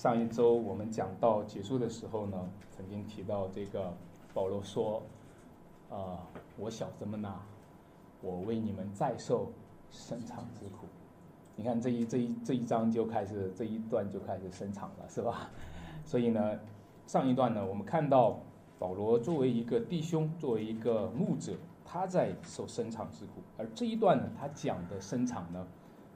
[0.00, 3.92] 上一周我们讲到结束的时候呢，曾经提到这个
[4.32, 5.02] 保罗说
[5.92, 6.26] ：“啊，
[6.56, 7.34] 我小子们呐，
[8.22, 9.52] 我为你们再受
[9.90, 10.86] 生产之苦。”
[11.54, 15.50] 你看这一这一这一章就开始这一段就开始生产了，是吧？
[16.06, 16.58] 所以呢，
[17.06, 18.40] 上一段呢，我们看到
[18.78, 21.52] 保罗作为一个弟兄，作为一个牧者，
[21.84, 25.66] 他在受生产之苦，而这一段呢，他讲的生产呢。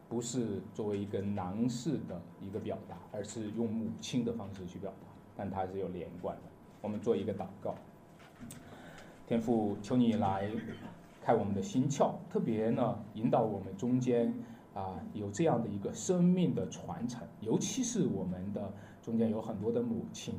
[0.09, 5.07] 不是作为一个男士的一个表达，而是用母亲的方式去表达，
[5.37, 6.43] 但它是有连贯的。
[6.83, 7.75] 我们做一个祷告，
[9.27, 10.51] 天父，求你来
[11.23, 14.35] 开我们的心窍，特别呢引导我们中间
[14.75, 20.35] 啊有这样的一个生命的传承，尤其是我们的中间有很多的母亲。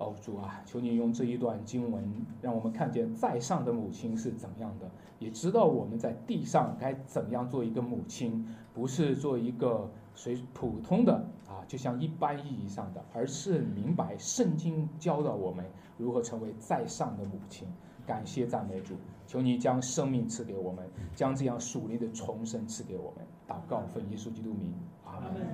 [0.00, 2.02] 哦，主啊，求你用这一段经文，
[2.40, 11.12] 让我们看见在上的母亲是怎样的，也知道我们在地上该怎样做一个母亲，不是做一个随普通的
[11.46, 15.66] 啊，就像一般意义上的，而是明白圣经教导我们
[15.98, 17.68] 如何成为在上的母亲。
[18.06, 18.94] 感谢赞美主，
[19.26, 23.26] 求你将生命赐给我们，将这样属灵的重生赐给我们。
[23.46, 24.72] 祷告奉耶稣基督名，
[25.04, 25.46] 阿门。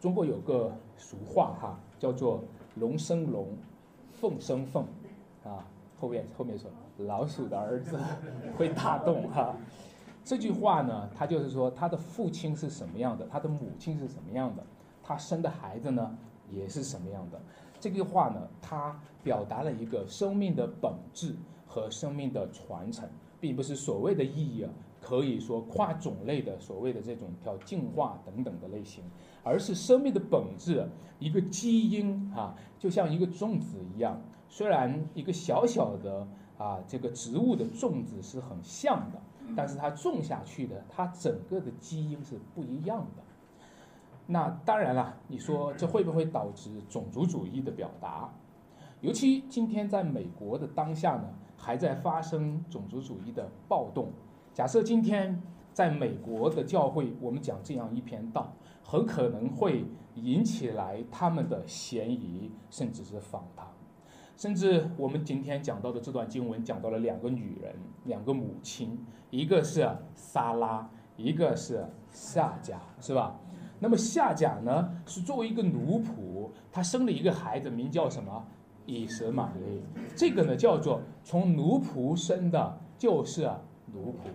[0.00, 2.42] 中国有个俗话哈，叫做。
[2.80, 3.46] 龙生龙，
[4.10, 4.84] 凤生凤，
[5.44, 5.64] 啊，
[6.00, 7.96] 后面后面说老鼠的儿子
[8.58, 9.54] 会打洞哈。
[10.24, 14.64] 这句话呢，他就是说他的父亲是什么样的，他的母亲是什么样的，
[15.02, 16.16] 他生的孩子呢
[16.50, 17.40] 也是什么样的。
[17.78, 21.34] 这句话呢，它表达了一个生命的本质
[21.66, 23.08] 和生命的传承，
[23.40, 29.02] 并不是所谓的意义啊，可以说跨种类的所谓的这种叫进化等等的类型。
[29.42, 30.88] 而是生命的本质，
[31.18, 34.20] 一个基因啊，就像一个种子一样。
[34.48, 36.26] 虽然一个小小的
[36.58, 39.20] 啊，这个植物的种子是很像的，
[39.56, 43.22] 但是它种下去的，它整个的基因是不一样的。
[44.26, 48.32] 那当然了，你说这会不会导致种族主义的表达？
[49.00, 54.12] 尤其今天在美国的当下呢，还在发生种族主义的暴动。
[54.52, 55.40] 假设今天
[55.72, 58.52] 在美国的教会，我们讲这样一篇道。
[58.90, 59.84] 很可能会
[60.16, 63.64] 引起来他们的嫌疑，甚至是反弹，
[64.36, 67.72] 甚至我们今天讲到的这段经文讲到了两个女人，
[68.06, 68.98] 两个母亲，
[69.30, 73.38] 一个是撒拉，一个是夏甲，是吧？
[73.78, 78.44] 那么夏甲呢，是作为一个奴仆，她生了一个孩子，名叫什么？
[78.86, 79.84] 以实玛利。
[80.16, 83.48] 这个呢叫做从奴仆生的，就是
[83.92, 84.32] 奴仆。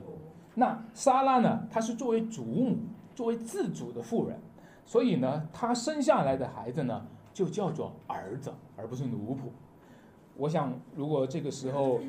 [0.53, 2.77] 那撒拉呢，她是作为祖母。
[3.15, 4.37] 作为自主的妇人，
[4.85, 9.39] 所以呢，他生下来的孩子呢，就叫做儿子，而不是奴仆。
[10.37, 11.99] 我想，如果这个时候，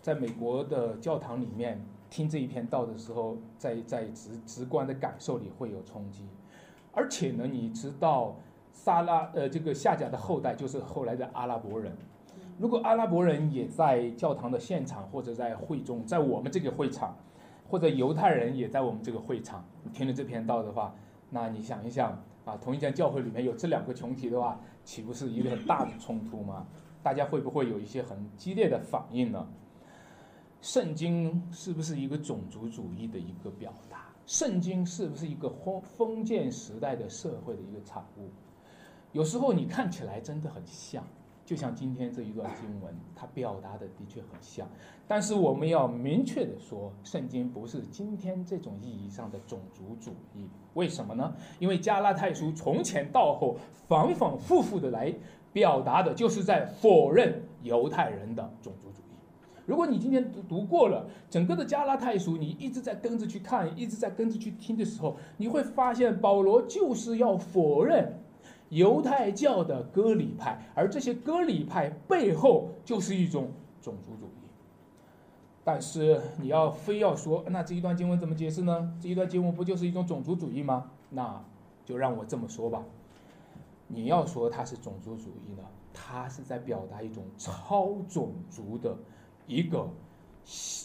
[0.00, 6.24] 在美国的教堂里面听这一篇道的时候，在在直直观的感受里会有冲击。
[6.92, 8.36] 而且呢，你知道，
[8.72, 11.92] 撒拉呃这个夏甲的后代就是后来的阿拉伯人。
[12.58, 17.16] 如果阿拉伯人也在教堂的现场或者在会中，在我们这个会场。
[17.68, 20.92] 或者犹太人也在我们这个会场听了这篇道的话，
[21.30, 26.66] 那你想一想啊，同一间教会里面有这两个群体的话，岂不是一个很大的冲突吗？
[27.02, 29.46] 大家会不会有一些很激烈的反应呢？
[30.60, 34.06] 圣经是不是一个种族主义的一个表达？
[34.26, 38.28] 圣经是不是一个封封建时代的社会的一个产物？
[39.12, 41.02] 有时候你看起来真的很像。
[41.50, 44.68] 就像今天这一段经文，它表达的的确很像，
[45.08, 50.48] 但是我们要明确的说，圣经不是今天这种意义上的种族主义。
[50.74, 51.34] 为什么呢？
[51.58, 53.56] 因为加拉太书从前到后
[53.88, 55.12] 反反复复的来
[55.52, 59.16] 表达的，就是在否认犹太人的种族主义。
[59.66, 68.20] 如果你今天读读过了整个的加拉太书，你一直在跟着去看，一直在跟着去听的时候，你会发现保罗就是要否认。
[68.70, 74.30] 犹太教的割礼派，而这些割礼派背后就是一种种族主义。
[75.62, 78.96] 但是你要非要说，那这一段经文怎么解释呢？
[79.00, 80.90] 这一段经文不就是一种种族主义吗？
[81.10, 81.44] 那
[81.84, 82.82] 就让我这么说吧。
[83.86, 88.96] 你要说它是种族主义呢，它是在表达一种超种族的
[89.46, 89.88] 一个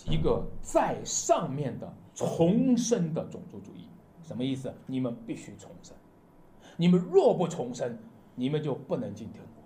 [0.10, 3.88] 一个在上面的重生的种族主义。
[4.24, 4.74] 什么意思？
[4.88, 5.96] 你们必须重生。
[6.78, 7.98] 你们若不重生，
[8.36, 9.64] 你们就不能进天国。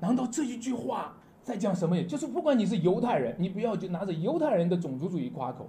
[0.00, 1.96] 难道这一句话在讲什么？
[1.96, 5.64] 也就是不管你是犹太人，你不要就拿着犹太人的种族主义夸口；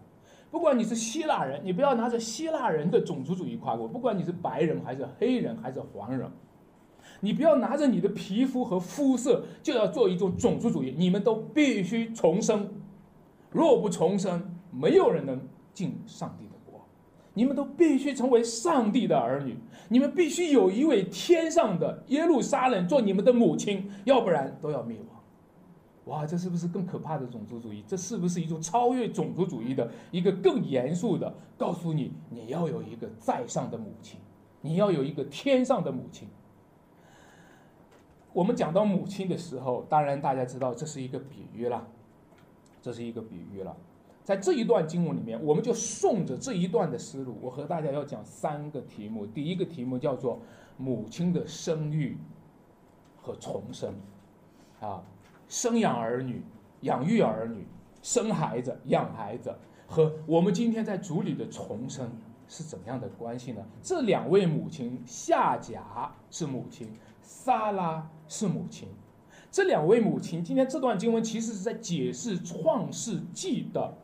[0.51, 6.30] 不管你是希腊人，你不要拿着希腊人的种族主义夸口；不管你是白人还是黑人还是黄人，
[7.21, 10.94] 你不要拿着你的皮肤和肤色就要做一种种族主义。
[10.97, 12.69] 你们都必须重生，
[13.51, 15.41] 若不重生，没有人能
[15.74, 16.45] 进上帝。
[17.33, 19.57] 你们都必须成为上帝的儿女，
[19.89, 25.07] 你们必须有一位天上的耶路撒冷做你们的母亲，要不然都要灭亡。
[26.06, 27.83] 哇，这是不是更可怕的种族主义？
[27.88, 31.33] 这是不是一种超越种族主义的一个更严肃的？
[31.57, 34.19] 告诉你，你要有一个在上的母亲，
[34.62, 36.27] 你要有一个天上的母亲。
[38.33, 41.88] 我们讲到母亲的时候，当然大家知道这是一个比喻了，
[42.81, 43.75] 这是一个比喻了。
[44.24, 49.25] 在这一段经文里面，我们就顺着这一段的思路，我和大家要讲三个题目。
[49.25, 50.40] 第一个题目叫做
[50.78, 52.18] 母亲的生育
[53.22, 53.94] 和重生，
[54.80, 55.04] 啊，
[55.50, 56.42] 生养儿女、
[56.81, 57.68] 养育儿女、
[58.02, 59.54] 生孩子、养孩子，
[59.86, 62.10] 和我们今天在主里的重生
[62.48, 63.62] 是怎样的关系呢？
[63.81, 66.88] 这两位母亲，夏甲是母亲，
[67.22, 68.88] 撒拉是母亲。
[69.52, 73.98] 这两位母亲，今天这段经文其实是在解释创世纪的。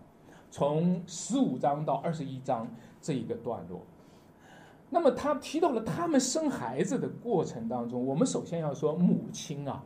[0.52, 2.68] 从十五章到二十一章
[3.00, 3.82] 这一个段落，
[4.90, 9.84] 那么他提到了他们生孩子的过程当中，我们首先要说母亲啊，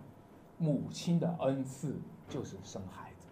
[0.57, 1.99] 母亲的恩赐
[2.29, 3.27] 就是生孩子。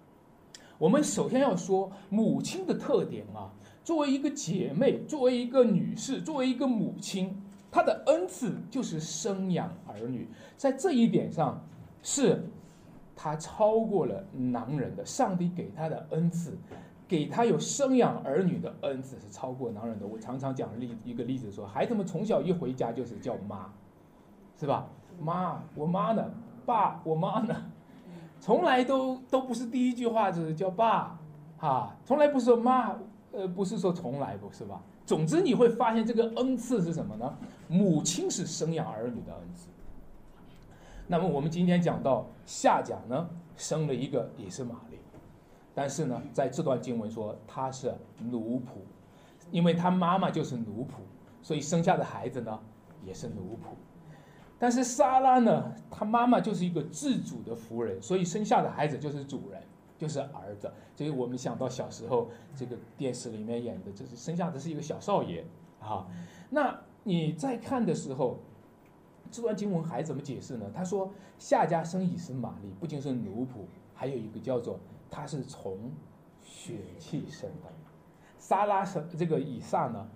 [0.78, 7.42] 我们首先要说母亲的特点啊，作为一个姐妹，作为一个女士，作为一个母亲，
[7.72, 11.64] 她的恩赐就是生养儿女，在这一点上
[12.02, 12.44] 是
[13.16, 16.58] 她超过了男人的，上帝给她的恩赐。
[17.12, 20.08] 给他有生养儿女的恩赐是超过男人的。
[20.08, 23.70] 我常常讲例一个例子说，孩子们从小一回家就是叫妈，
[24.58, 24.88] 是吧？
[25.20, 26.32] 妈，我妈呢？
[26.66, 27.54] 爸，我妈呢？
[28.40, 31.20] 从来都都不是第一句话就是叫爸，
[31.58, 32.96] 哈，从来不是说妈，
[33.34, 34.82] 呃，不是说从来不是吧？
[35.06, 37.38] 总之你会发现这个恩赐是什么呢？
[37.68, 39.68] 母亲是生养儿女的恩赐。
[41.08, 44.76] 那么我们今天讲到夏甲呢，生了一个也是玛。
[45.74, 48.80] 但是呢，在这段经文说他是奴仆，
[49.52, 51.02] 因为他妈妈就是奴仆，
[51.42, 52.60] 所以生下的孩子呢
[53.06, 53.74] 也是奴仆。
[54.60, 59.60] 但是莎拉呢，她妈妈就是一个自主的夫人，所以生下的孩子就是主人，
[59.98, 60.72] 就是儿子。
[60.96, 65.44] 所以我们想到小时候这个电视里面演的，就是生下的是一个小少爷
[65.80, 66.06] 啊。
[66.52, 68.38] 那你在看的时候，
[69.32, 70.70] 这段经文还怎么解释呢？
[70.72, 73.66] 他说夏家生以是玛丽，不仅是奴仆，
[73.96, 74.80] 还有一个叫做。
[75.12, 75.92] 他是从
[76.42, 77.70] 血气生的，
[78.38, 80.10] 撒拉生这个以撒呢，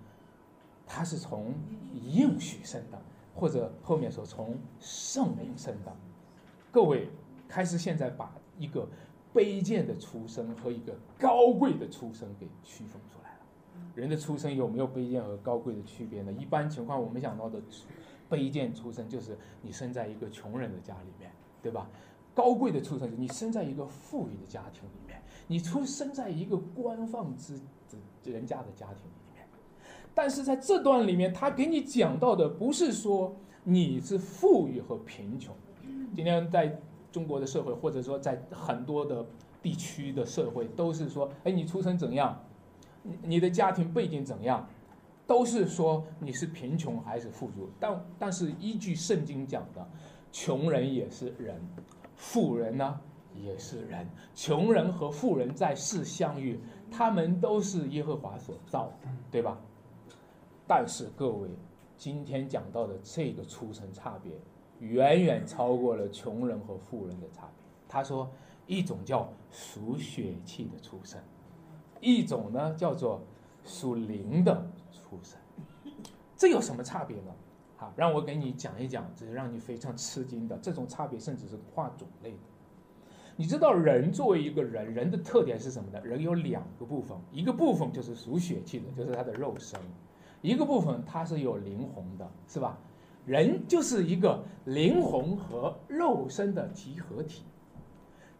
[0.86, 1.54] 他是从
[1.92, 2.98] 应许生的，
[3.34, 5.94] 或者后面说从圣灵生的。
[6.72, 7.10] 各位
[7.46, 8.88] 开始现在把一个
[9.34, 13.40] 卑贱的出生和一个高贵的出生给区分出来了。
[13.94, 16.32] 人的出生有没有卑贱和高贵的区别呢？
[16.32, 17.60] 一般情况我们想到的
[18.30, 21.30] 卑贱出生就是你生在一个穷人的家里面，
[21.62, 21.88] 对吧？
[22.36, 27.58] 高贵的出生，你生在一个富裕的家庭里面，你出生在一个官放之
[28.22, 29.46] 之人家的家庭里面。
[30.14, 33.34] 但是在这段里面，他给你讲到的不是说
[33.64, 35.56] 你是富裕和贫穷。
[36.14, 36.78] 今天在
[37.10, 39.24] 中国的社会，或者说在很多的
[39.62, 42.44] 地区的社会，都是说，哎，你出生怎样，
[43.22, 44.68] 你的家庭背景怎样，
[45.26, 47.70] 都是说你是贫穷还是富足。
[47.80, 49.88] 但但是依据圣经讲的，
[50.30, 51.58] 穷人也是人。
[52.16, 53.00] 富人呢
[53.34, 56.58] 也是人，穷人和富人在世相遇，
[56.90, 59.58] 他们都是耶和华所造的，对吧？
[60.66, 61.48] 但是各位，
[61.96, 64.32] 今天讲到的这个出生差别，
[64.80, 67.64] 远远超过了穷人和富人的差别。
[67.86, 68.28] 他说，
[68.66, 71.20] 一种叫属血气的出生，
[72.00, 73.20] 一种呢叫做
[73.64, 75.38] 属灵的出生，
[76.36, 77.32] 这有什么差别呢？
[77.76, 82.38] 好，让我给你讲一讲，这是让你非常吃惊的这种差别，甚至是跨种类的。
[83.36, 86.00] 你知道，人作为一个人，人的特点是什么呢？
[86.02, 89.78] 人有两个部分，一个部分就是属血气的，就是他的肉身；
[90.40, 92.78] 一个部分它是有灵魂的，是吧？
[93.26, 97.42] 人就是一个灵魂和肉身的集合体。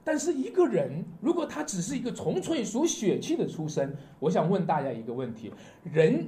[0.03, 5.53] 但是一个人如果他只是一个纯粹属血气的出身，我想问大家一个问题：
[5.83, 6.27] 人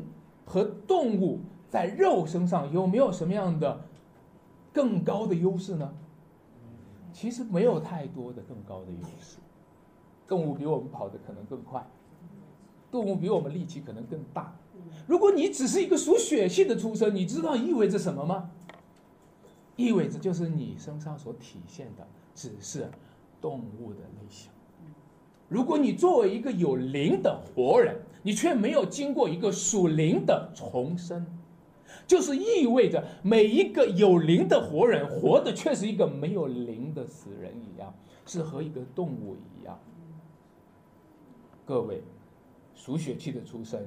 [0.48, 1.38] 和动物。
[1.70, 3.78] 在肉身上有没有什么样的
[4.72, 5.92] 更高的优势呢？
[7.12, 9.36] 其实没有太多的更高的优势。
[10.26, 11.86] 动物比我们跑得可能更快，
[12.90, 14.56] 动物比我们力气可能更大。
[15.06, 18.50] 如果你只是一个属血性的出生，你知道意味着什么吗？
[19.76, 22.90] 意味着就是你身上所体现的只是
[23.42, 24.50] 动物的类型。
[25.48, 31.26] 如果你作为一个有灵的活人，你却没有经过一个属灵的重生。
[32.06, 37.94] 就是意味着每一个有灵的活人，活的却是一个没有灵的死人一样，
[38.26, 39.78] 是和一个动物一样。
[41.66, 42.02] 各位，
[42.74, 43.80] 属血气的出生，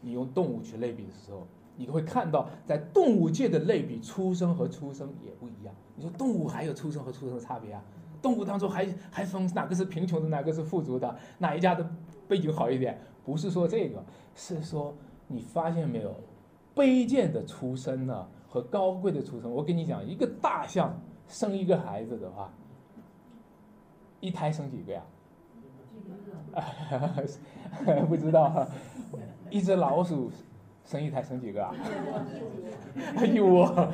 [0.00, 5.74] 你用动物去类比的时候，你会看到在动物界的类比，出生和出生也不一样。
[5.96, 7.82] 你说动物还有出生和出生的差别啊？
[8.24, 11.86] 动物当中还还分哪个是贫穷的，哪个是富足的，哪一家的
[12.26, 12.98] 背景好一点？
[13.22, 14.02] 不是说这个，
[14.34, 16.14] 是说你发现没有，
[16.74, 19.50] 卑贱的出身呢和高贵的出身。
[19.50, 22.50] 我跟你讲，一个大象生一个孩子的话，
[24.20, 25.02] 一胎生几个呀？
[28.08, 28.66] 不知道，
[29.50, 30.30] 一只老鼠
[30.84, 31.74] 生一胎生几个啊？
[33.24, 33.90] 一窝。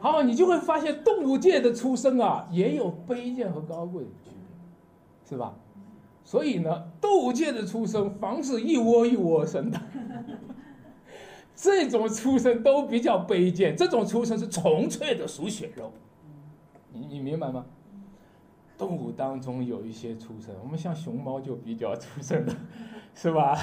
[0.00, 5.54] 好，你就会发现动物界的出生啊，也有卑贱和高贵的区别，是吧？
[6.24, 9.80] 所以呢，动物界的出生，房子一窝一窝生的，
[11.54, 15.92] 这种出生都比较卑贱，这种出生是纯粹的属血肉。
[16.92, 17.66] 你你明白吗？
[18.78, 22.56] 动物当中有一些出生，我们像熊猫就比较出生的，
[23.14, 23.56] 是吧？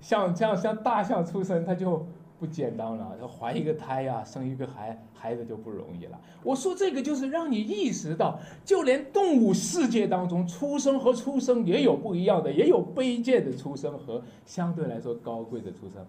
[0.00, 2.06] 像像像大象出生，它就
[2.38, 6.20] 不简单了，它怀一个胎呀，生一个孩孩子就不容易了。
[6.42, 16.04] 我说这个就是让你意识到，就连动物世界当中出生和出生也有不一样的，也有卑贱的出生和相对来说高贵的出生。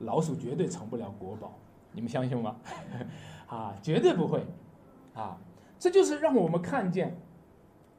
[0.00, 1.56] 老鼠绝对成不了国宝，
[1.92, 2.56] 你们相信吗？
[3.46, 4.44] 啊，绝对不会，
[5.14, 5.38] 啊，
[5.78, 7.16] 这就是让我们看见。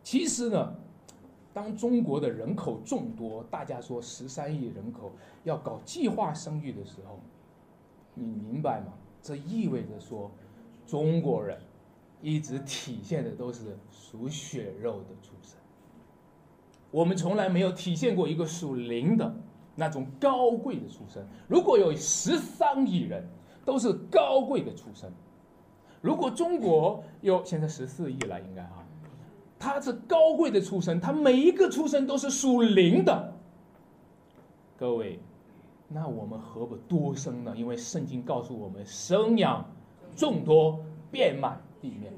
[0.01, 0.75] 其实呢，
[1.53, 5.11] 当中国的人口众多，大家说十三亿人口
[5.43, 7.19] 要搞计划生育的时候，
[8.15, 8.93] 你明白吗？
[9.21, 10.31] 这意味着说，
[10.85, 11.57] 中国人
[12.21, 15.57] 一直体现的都是属血肉的出生，
[16.89, 19.33] 我们从来没有体现过一个属灵的
[19.75, 21.25] 那种高贵的出生。
[21.47, 23.23] 如果有十三亿人
[23.63, 25.11] 都是高贵的出生，
[26.01, 28.82] 如果中国有现在十四亿了，应该啊。
[29.63, 33.33] 他是高贵的出身，他每一个出身都是属灵的。
[34.75, 35.21] 各位，
[35.87, 37.55] 那我们何不多生呢？
[37.55, 39.65] 因为圣经告诉我们，生养
[40.17, 42.11] 众多，遍满地面。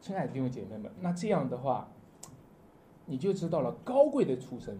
[0.00, 1.88] 亲爱的弟兄姐妹们，那这样的话，
[3.04, 4.78] 你就知道了，高贵的出身，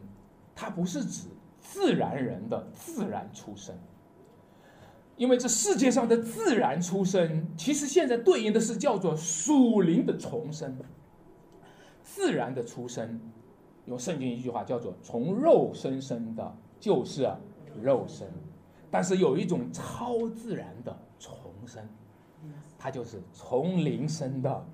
[0.55, 1.27] 它不是指
[1.59, 3.77] 自然人的自然出身。
[5.17, 10.77] 因为这世界上的自然出生，其实现在对应的是叫做属灵的重生。
[12.03, 13.21] 自然的出生，
[13.87, 17.29] 用圣经一句话叫做“从肉身生的，就是
[17.81, 18.29] 肉身”，
[18.91, 21.89] 但是有一种超自然的重生，
[22.79, 24.67] 它就是从灵生的，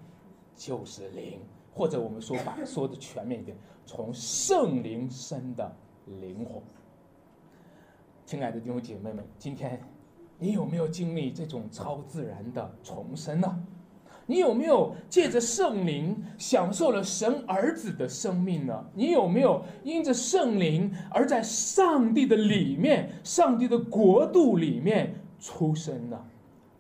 [0.57, 1.39] 就是灵，
[1.73, 5.71] 或者我们说把说的全面一点，从圣灵生的
[6.07, 6.63] 灵魂。
[8.25, 9.79] 亲爱的弟兄姐妹们，今天。
[10.43, 13.63] 你有没有经历这种超自然的重生呢？
[14.27, 18.85] 你有没有借着圣灵享受了神儿子的生命呢？
[18.95, 26.19] 你有没有因着圣灵而在上帝的里面、上帝的国度里面出生呢？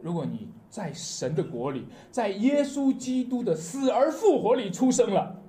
[0.01, 5.43] 如果你在神的国里，在耶稣基督的死而复活里出生了，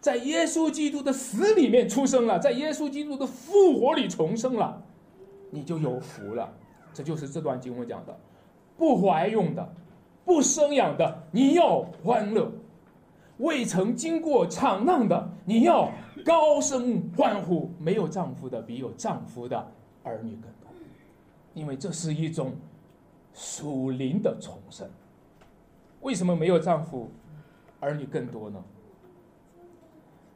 [0.00, 4.82] 在耶稣基督的死里面出生了，在耶稣基督的复活里重生了，
[5.50, 6.52] 你就有福了。
[6.94, 8.18] 这就是这段经文讲的：
[8.76, 9.72] 不怀孕的、
[10.24, 12.50] 不生养的，你要欢乐；
[13.38, 15.90] 未曾经过场浪的，你要
[16.24, 19.72] 高声欢呼；没有丈夫的，比有丈夫的
[20.02, 20.70] 儿女更多，
[21.54, 22.52] 因为这是一种
[23.32, 24.88] 属灵的重生。
[26.02, 27.10] 为什么没有丈夫，
[27.80, 28.62] 儿女更多呢？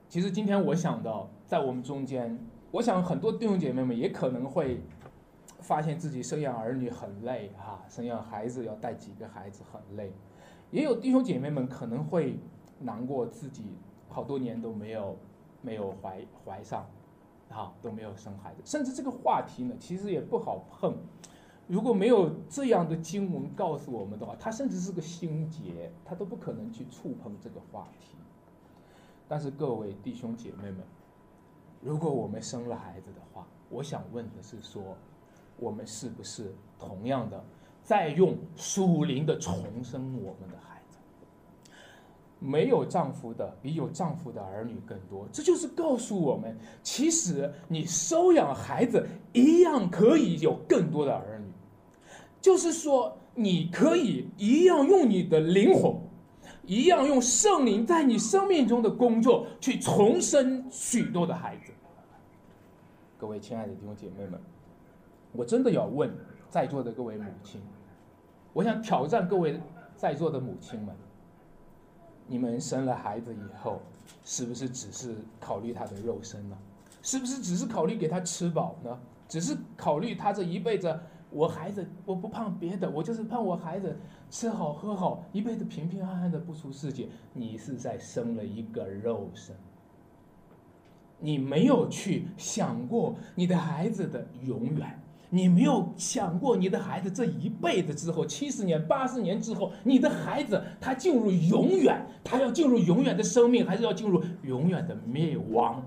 [0.09, 2.39] 其实今天我想到，在我们中间，
[2.71, 4.81] 我想很多弟兄姐妹们也可能会。
[5.66, 10.12] 发现自己生养儿女很累哈，生养孩子要带几个孩子很累，
[10.70, 12.38] 也有弟兄姐妹们可能会
[12.78, 13.64] 难过自己
[14.08, 15.16] 好多年都没有
[15.62, 16.87] 没有怀怀上，
[17.49, 20.96] 哈都没有生孩子，甚至这个话题呢其实也不好碰，
[21.66, 28.16] 如果没有这样的经文告诉我们的话，他甚至是个心结，他都不可能去触碰这个话题。
[29.26, 30.85] 但是各位弟兄姐妹们，
[31.80, 34.96] 如果我们生了孩子的话，我想问的是说。
[35.59, 37.43] 我们是不是同样的
[37.83, 40.99] 在用属灵的重生我们的孩子？
[42.39, 51.47] 没有丈夫的比有丈夫的儿女更多，这就是告诉我们，其实你收养孩子一样可以有更多的儿女。
[52.41, 55.97] 就是说，你可以一样用你的灵魂，
[56.65, 61.73] 一样用圣灵在你生命中的工作去重生许多的孩子。
[63.19, 64.39] 各位亲爱的弟兄姐妹们。
[65.37, 66.11] 我真的要问
[66.49, 67.61] 在座的各位母亲，
[68.52, 69.61] 我想挑战各位
[69.95, 70.95] 在座的母亲们：
[72.26, 73.81] 你们生了孩子以后，
[74.25, 76.57] 是不是只是考虑他的肉身呢？
[77.02, 78.99] 是不是只是考虑给他吃饱呢？
[79.28, 80.99] 只是考虑他这一辈子，
[81.31, 83.97] 我孩子我不胖别的，我就是盼我孩子
[84.31, 87.09] 吃好喝好，一辈子平平安安的不出事情。
[87.33, 89.55] 你是在生了一个肉身，
[91.19, 95.00] 你没有去想过你的孩子的永远。
[95.30, 105.83] 你没有想过，你的孩子这一辈子之后，七十年、八十年之后，你的孩子他进入永远，他要进入永远的生命，还是要进入永远的灭亡？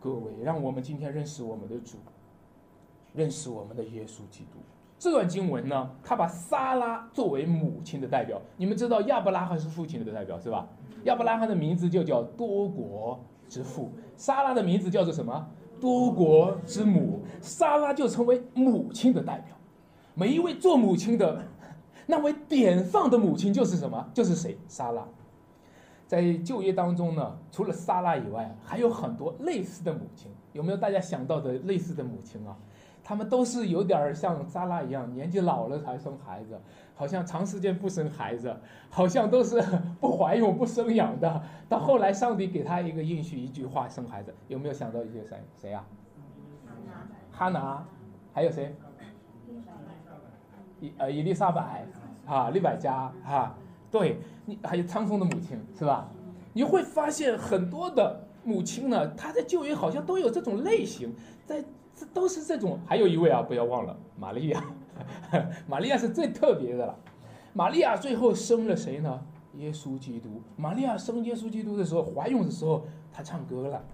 [0.00, 1.98] 各位，让我们今天认识我们的主，
[3.14, 4.58] 认识我们的耶稣基督。
[4.98, 8.40] 这段经文呢，他把撒拉作为母亲的代表。
[8.56, 10.66] 你们知道亚伯拉罕是父亲的代表是吧？
[11.04, 15.46] 亚伯拉罕的名字就叫多国之父，撒拉的名字叫做什么？
[15.84, 19.54] 多国之母，莎拉就成为母亲的代表。
[20.14, 21.44] 每一位做母亲的，
[22.06, 24.08] 那位典范的母亲就是什么？
[24.14, 24.56] 就是谁？
[24.66, 25.06] 莎拉。
[26.06, 30.30] 在就业当中呢，除了莎拉以外，还有很多类似的母亲。
[30.54, 32.56] 有没有大家想到的类似的母亲啊？
[33.04, 36.58] 他们都是有点像扎拉一样，年纪老了才生孩子，
[36.94, 38.56] 好像长时间不生孩子，
[38.88, 39.60] 好像都是
[40.00, 41.42] 不怀孕不生养的。
[41.68, 44.34] 到后来，上帝给他一个应许，一句话生孩子。
[44.48, 45.38] 有没有想到一些谁？
[45.60, 45.84] 谁呀？
[47.30, 47.84] 哈拿，
[48.32, 48.74] 还有谁？
[50.80, 51.86] 伊呃伊丽莎白，
[52.24, 53.54] 啊利百加，哈，
[53.90, 56.08] 对你还有苍松的母亲是吧？
[56.54, 61.62] 你会发现很多的母亲呢，她在旧约好像都有这种类型，在。
[61.94, 64.64] 这都是这种，还有一位啊，不要忘了玛利亚，
[65.66, 66.98] 玛利亚是最特别的了。
[67.52, 69.24] 玛利亚最后生了谁呢？
[69.58, 70.42] 耶稣基督。
[70.56, 73.84] 玛利亚生耶稣基督的时候，怀孕的时候，她唱歌了。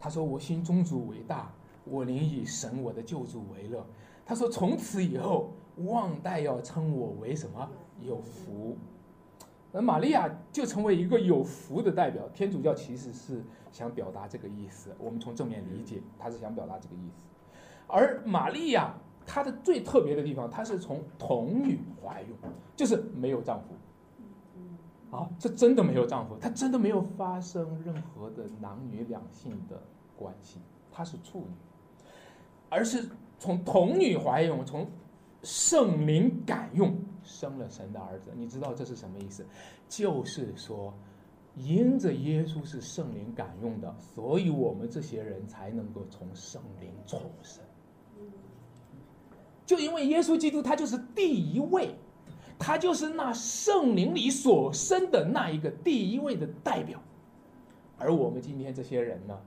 [0.00, 1.52] 她说：“我心中主为大，
[1.84, 3.86] 我灵以神我的救主为乐。”
[4.26, 7.68] 她说：“从此以后，万代要称我为什么？
[8.02, 8.76] 有福。”
[9.72, 12.28] 而玛利亚就成为一个有福的代表。
[12.34, 17.24] 天主教其实是想表达这个意思，我们从正面理解，他是想表达这个意思。
[17.86, 18.94] 而玛利亚
[19.26, 22.34] 她的最特别的地方，她是从童女怀孕，
[22.74, 29.80] 就是没有丈夫，啊，这真的没有丈夫，她真的没有发生任何的男女两性的
[30.16, 30.58] 关系，
[30.90, 31.54] 她是处女，
[32.68, 34.88] 而是从童女怀孕，从
[35.42, 36.92] 圣灵感用。
[37.22, 39.44] 生了神的儿子，你知道这是什么意思？
[39.88, 40.92] 就是说，
[41.56, 47.62] 因着耶稣是圣灵感用的，所以我们这些人才能够从圣灵重生。
[49.66, 51.94] 就因为耶稣基督他就是第一位，
[52.58, 57.00] 他就是那圣灵里所生的那一个第一位的代表，
[57.96, 59.38] 而我们今天这些人呢？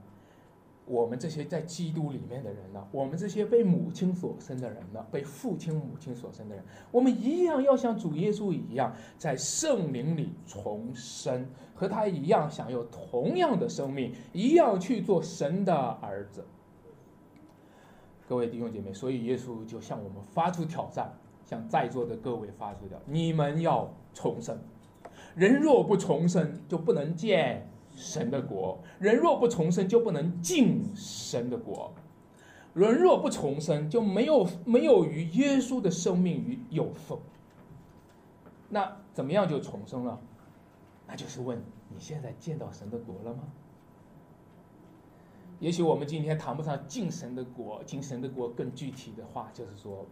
[0.86, 16.44] 我们这些在基督里面的人呢，我们这些被母亲所生的人呢，被父亲母亲所生的人，我们一样要像主耶稣一样，在圣灵里重生，和他一样享有同样的生命，一样去做神的儿子。
[18.28, 21.12] 各位弟兄姐妹，所以耶稣就向我们发出挑战，
[21.46, 24.58] 向在座的各位发出挑战：你们要重生。
[25.34, 27.68] 人若不重生，就不能见。
[27.94, 31.90] 神的国，人若不重生，就不能进神的国；
[32.74, 37.18] 人若不重生，就没有没有与耶稣的生命与有份。
[38.68, 40.20] 那怎么样就重生了？
[41.06, 43.44] 那就是问你现在见到神的国了吗？
[45.60, 50.04] 也许我们今天谈不上进神的国，进神的国更具体的话，就是说，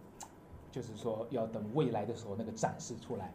[0.71, 3.33] 就是说要等未来的时候那个展示出来。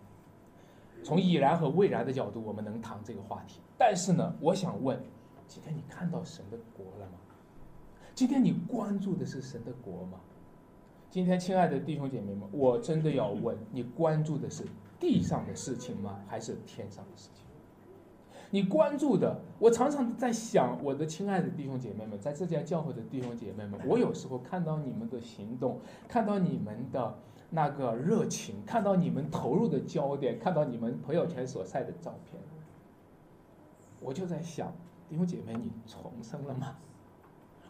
[1.03, 3.61] 从已然和未然的角度，我们能谈这个话题。
[3.77, 5.01] 但是呢，我想问，
[5.47, 7.19] 今天你看到神的国了吗？
[8.13, 10.19] 今天你关注的是神的国吗？
[11.09, 14.65] 今天，亲爱的弟兄姐妹们，我真的要问你，关注的是
[14.99, 16.19] 地上的事情吗？
[16.27, 17.45] 还是天上的事情？
[18.49, 27.17] 你关注的，我常常在想，我的亲爱的弟兄姐妹们，在这家教会的弟兄姐妹们，我有时候看到你们的行动，看到你们的。
[27.49, 32.41] 那个热情，看到你们投入的焦点，看到你们朋友圈所晒的照片，
[33.99, 34.73] 我就在想，
[35.09, 36.75] 弟兄姐妹，你重生了吗？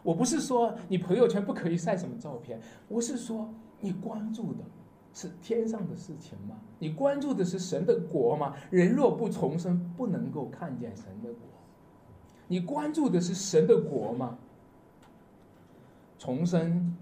[0.02, 3.48] 我不是说你朋友圈不可以晒什么照片，我是说
[3.80, 4.64] 你关注的
[5.12, 6.56] 是天上的事情吗？
[6.78, 8.54] 你关注的是神的国吗？
[8.70, 11.42] 人若不重生，不能够看见神的国。
[12.46, 14.38] 你关注的是神的国吗？
[16.18, 16.96] 重生，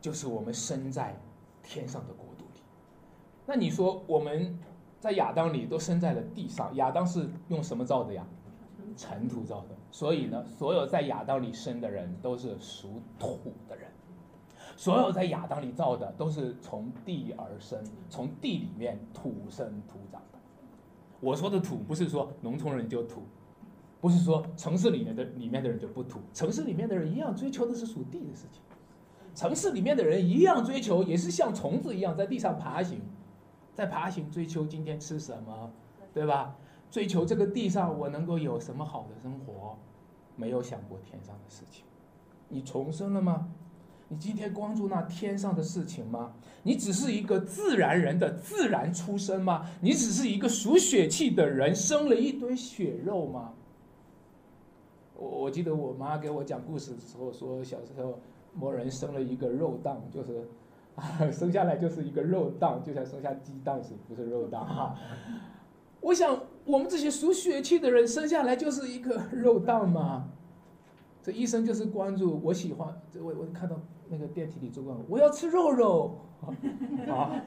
[0.00, 1.14] 就是我们身在。
[1.70, 2.60] 天上的国度里，
[3.46, 4.58] 那你说我们
[4.98, 8.26] 在亚当里都生在了地上，亚当是用什么造的呀？
[8.96, 9.76] 尘土造的。
[9.92, 13.88] 所以呢，所有在亚当里生的人都是属土的人，
[14.76, 20.38] 所有在亚当里造的都是从地而生，从地里面土生土长的。
[21.20, 23.22] 我说的土不是说农村人就土，
[24.00, 28.60] 不是说城市里面的里面的人就不土，城市里面的人一样追求的是属地的事情，
[29.34, 33.00] 城市里面的人一样追求，也是像虫子一样在地上爬行，
[33.74, 35.70] 在爬行追求今天吃什么，
[36.12, 36.56] 对吧？
[36.90, 39.78] 追求这个地上我能够有什么好的生活，
[40.36, 41.84] 没有想过天上的事情。
[42.48, 43.48] 你重生了吗？
[44.08, 46.32] 你今天关注那天上的事情吗？
[46.64, 49.66] 你只是一个自然人的自然出生吗？
[49.80, 53.52] 你只是一个属血气的人，生了一堆血肉吗？
[55.14, 58.18] 我我记得我妈给我讲故事的时候说，小时候
[58.54, 60.48] 某人生了一个肉蛋，就是
[60.94, 64.96] 啊， 生下来就是一个肉蛋，就像生下鸡蛋似的，不是肉蛋哈。
[66.00, 70.28] 我想我们这些属血气的人生下来就是一个肉蛋吗？
[71.22, 76.18] 这医生就是关注我喜欢，这我我看到那个电梯里做广告，我要吃肉肉
[77.08, 77.42] 啊，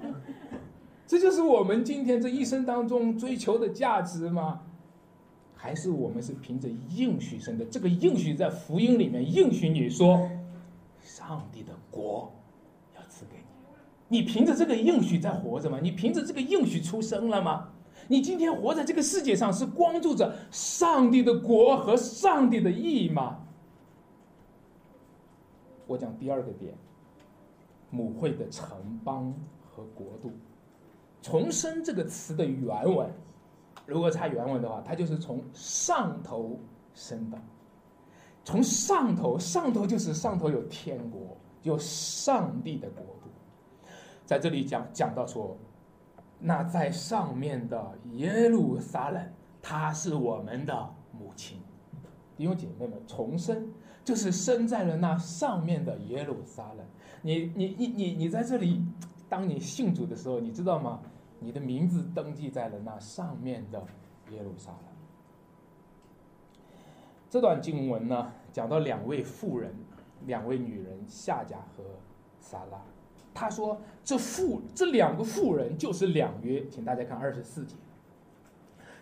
[1.08, 4.62] 这就是我们今天这一生当中追求的价值吗？
[5.56, 7.66] 还是我们是凭着应许生的？
[7.66, 10.30] 这个应许在福音里面应许你说，
[11.28, 12.32] 上帝的国
[12.96, 13.38] 要赐给
[14.10, 15.80] 你，你凭着这个应许在活着吗？
[15.82, 17.70] 你凭着这个应许出生了吗？
[18.10, 23.40] 你今天活在这个世界上是关注着上帝的国和上帝的意义吗？
[25.88, 26.74] 我讲第二个点，
[27.90, 29.34] 母会的城邦
[29.70, 30.32] 和国度，
[31.22, 33.10] 重生这个词的原文，
[33.86, 36.60] 如果查原文的话，它就是从上头
[36.94, 37.38] 生的，
[38.44, 43.30] 从上头，上头就是上头有天国，有上帝的国度，
[44.26, 45.58] 在这里讲讲到说，
[46.40, 49.24] 那在上面的耶路撒冷，
[49.62, 51.58] 它是我们的母亲，
[52.36, 53.72] 弟兄姐妹们，重生。
[54.06, 56.86] 就是生在了那上面的耶路撒冷。
[57.22, 58.86] 你你你你你在这里，
[59.30, 61.00] 当你信主的时候，你知道吗？
[61.40, 63.82] 你的名字登记在了那上面的
[64.32, 64.93] 耶路撒冷。
[67.34, 69.74] 这段经文呢，讲到两位妇人，
[70.28, 71.84] 两位女人夏甲和
[72.40, 72.80] 撒拉。
[73.34, 77.76] 他说，这妇这两个妇人就是两约，请大家看二十四节。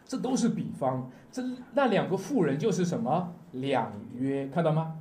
[0.05, 3.33] 这都是比方，这那两个妇人就是什么？
[3.51, 4.97] 两约，看到吗？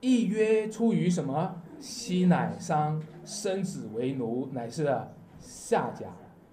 [0.00, 1.62] 一约出于什么？
[1.78, 4.92] 西乃商生子为奴，乃是
[5.38, 6.08] 夏甲。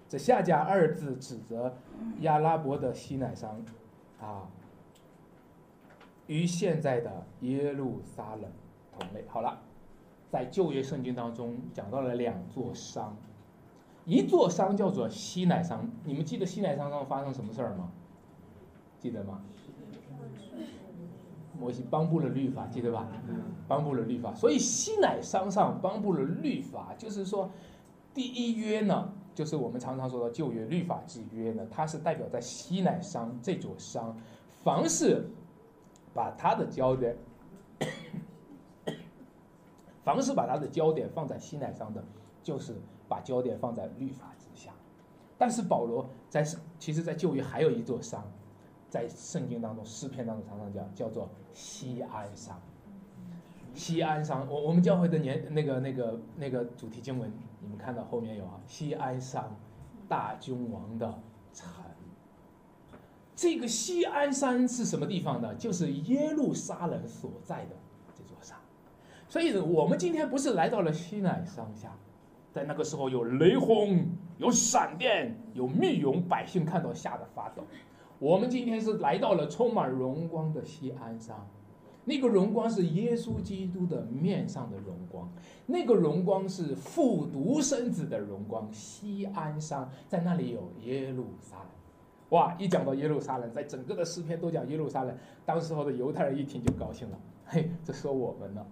[0.08, 1.76] 这夏甲二字指着
[2.20, 3.60] 亚拉伯的西乃商，
[4.20, 4.46] 啊，
[6.30, 8.48] 与现在的耶路撒冷
[8.96, 9.24] 同类。
[9.26, 9.58] 好了，
[10.30, 13.16] 在旧约圣经当中讲到了两座山，
[14.04, 15.90] 一座山叫做西乃山。
[16.04, 17.90] 你们记得西乃山上发生什么事儿吗？
[19.00, 19.40] 记得吗？
[21.58, 23.08] 摩西颁布了律法，记得吧？
[23.66, 27.50] 颁布了律法，所以西乃山上颁布了律法，就是说，
[28.14, 34.16] 第一约呢，就是我们常常说的旧约律法之约呢，它是代表在西乃山这座山，
[34.62, 35.28] 凡是
[36.14, 37.16] 把他的焦点，
[40.04, 42.02] 凡是把他的焦点放在西乃上的，
[42.42, 42.74] 就是
[43.08, 44.72] 把焦点放在律法之下。
[45.38, 46.44] 但是保罗在
[46.78, 48.22] 其实，在旧约还有一座山。
[48.90, 52.60] 在圣经当中，诗篇当中常常讲，叫做西安山。
[53.72, 59.48] 西安山，我我们教会的年那个那个那个主题经文，你们看到后面有啊，西安山，
[60.08, 61.84] 大君王的城。
[63.40, 65.54] 这个西安山是什么地方呢？
[65.54, 67.76] 就是耶路撒冷所在的
[68.14, 68.54] 这座山。
[69.30, 71.90] 所以，我们今天不是来到了西乃山下，
[72.52, 77.64] 在那个时候有雷轰、有闪电、有密云，百姓看到吓得发抖。
[78.18, 81.34] 我们今天是来到了充满荣光的西安山，
[82.04, 85.26] 那个荣光是耶稣基督的面上的荣光，
[85.64, 88.70] 那个荣光是复独生子的荣光。
[88.70, 91.66] 西安山在那里有耶路撒冷，
[92.30, 92.54] 哇！
[92.58, 95.16] 一讲到耶路撒冷，在整个的诗篇都讲耶路撒冷。
[95.44, 98.66] 当时候的犹太人一听就高兴了，嘿，这说我们呢，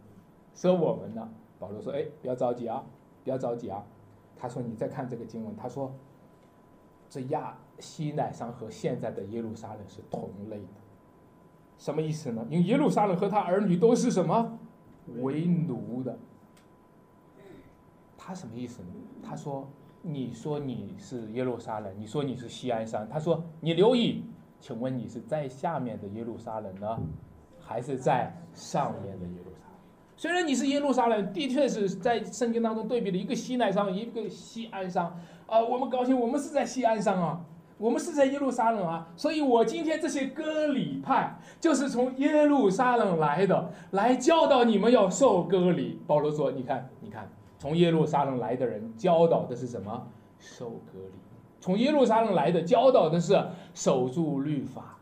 [0.54, 1.28] 说我们呢。
[1.58, 2.84] 保罗说：“哎，不要着急啊，
[3.24, 3.84] 不要着急啊。”
[4.36, 5.92] 他说：“你再看这个经文，他说
[7.08, 10.66] 这亚。”西奈山和现在的耶路撒冷是同类的，
[11.78, 12.44] 什么意思呢？
[12.50, 14.58] 因为耶路撒冷和他儿女都是什么
[15.20, 16.18] 为奴的。
[18.16, 18.88] 他什么意思呢？
[19.22, 19.68] 他说
[20.02, 24.24] ：“你说你是耶路撒冷，你说你是西安山。”他说：“你留意，
[24.60, 26.98] 请问你是在下面的耶路撒冷呢，
[27.60, 29.76] 还是在上面的耶路撒冷？
[30.16, 35.04] 虽然你是耶路撒冷，的确是在圣经当中对比了一个西奈山，一个西安山
[35.46, 35.60] 啊。
[35.60, 37.40] 我们高兴，我们是在西安山啊。”
[37.78, 46.00] 我们是在耶路撒冷啊，所以我今天这些割礼派就是从耶路撒冷来的，来教导你们要受割礼。
[46.04, 46.90] 保罗说：“，你看，
[47.58, 50.06] 从耶路撒冷来的人教导的是什么？
[50.38, 51.18] 受隔离。
[51.60, 53.36] 从耶路撒冷来的教导的是
[53.74, 54.96] 守住律法。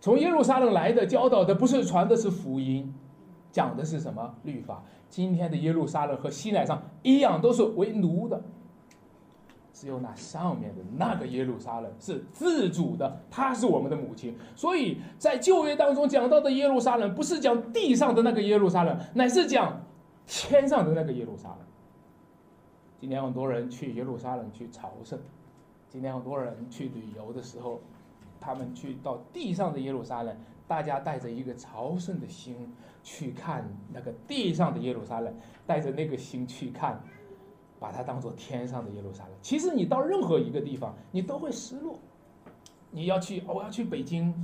[0.00, 2.94] 从耶路撒冷来的教导的不是传的是福音，
[3.50, 4.82] 讲的是什么律法？
[5.08, 8.40] 今天的耶路撒冷和西乃上一样，都是为奴的。
[9.72, 14.36] 只有那上面的那个耶路撒冷是自主的，她是我们的母亲。
[14.54, 19.80] 所以在旧约当中讲到的耶路撒冷，不是讲地上的那个耶路撒冷，乃是讲
[20.26, 21.58] 天上的那个耶路撒冷。
[23.00, 25.18] 今天很多人去耶路撒冷去朝圣，
[25.88, 27.80] 今天很多人去旅游的时候，
[28.40, 35.34] 他们去到地上的耶路撒冷，大家带着一个朝圣的心去看那个地上的耶路撒冷，
[35.66, 37.00] 带着那个心去看。
[37.80, 39.32] 把它当做天上的耶路撒冷。
[39.40, 41.96] 其实你到任何一个地方，你都会失落。
[42.90, 44.34] 你要去，我要去北京，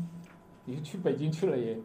[0.64, 1.76] 你去北京去了也，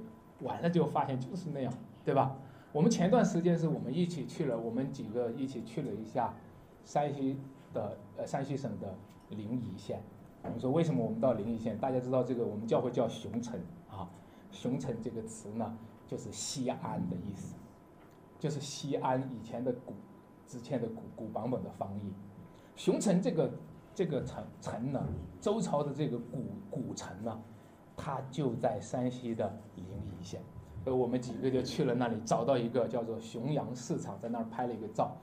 [0.42, 1.74] 完了就发现就是那样，
[2.06, 2.38] 对吧？
[2.72, 6.36] 我们前段时间是我们一起去了，我们几个一起去了一下
[6.90, 7.38] 山西
[7.72, 8.96] 的呃山西省的
[9.30, 10.02] 临沂县。
[10.42, 11.78] 我们说为什么我们到临沂县？
[11.78, 13.60] 大家知道这个我们教会叫熊城
[13.92, 14.10] 啊，
[14.52, 17.54] 熊城这个词呢就是西安的意思，
[18.40, 19.94] 就是西安以前的古。
[20.48, 22.12] 之前的古古版本的翻译，
[22.76, 23.52] 熊城这个
[23.94, 25.08] 这个城城呢，
[25.40, 27.40] 周朝的这个古古城呢，
[27.96, 30.42] 它就在山西的临沂县，
[30.84, 35.16] 所以我们几个就去了那里，找到一个叫做熊阳市场，在那儿拍了一个照。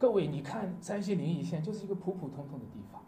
[0.00, 3.02] 各位，你看山西临沂县就是一个普普通通的地方，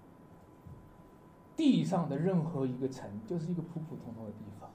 [1.57, 4.69] 地上的任何一个城就是一个普普通通的地方。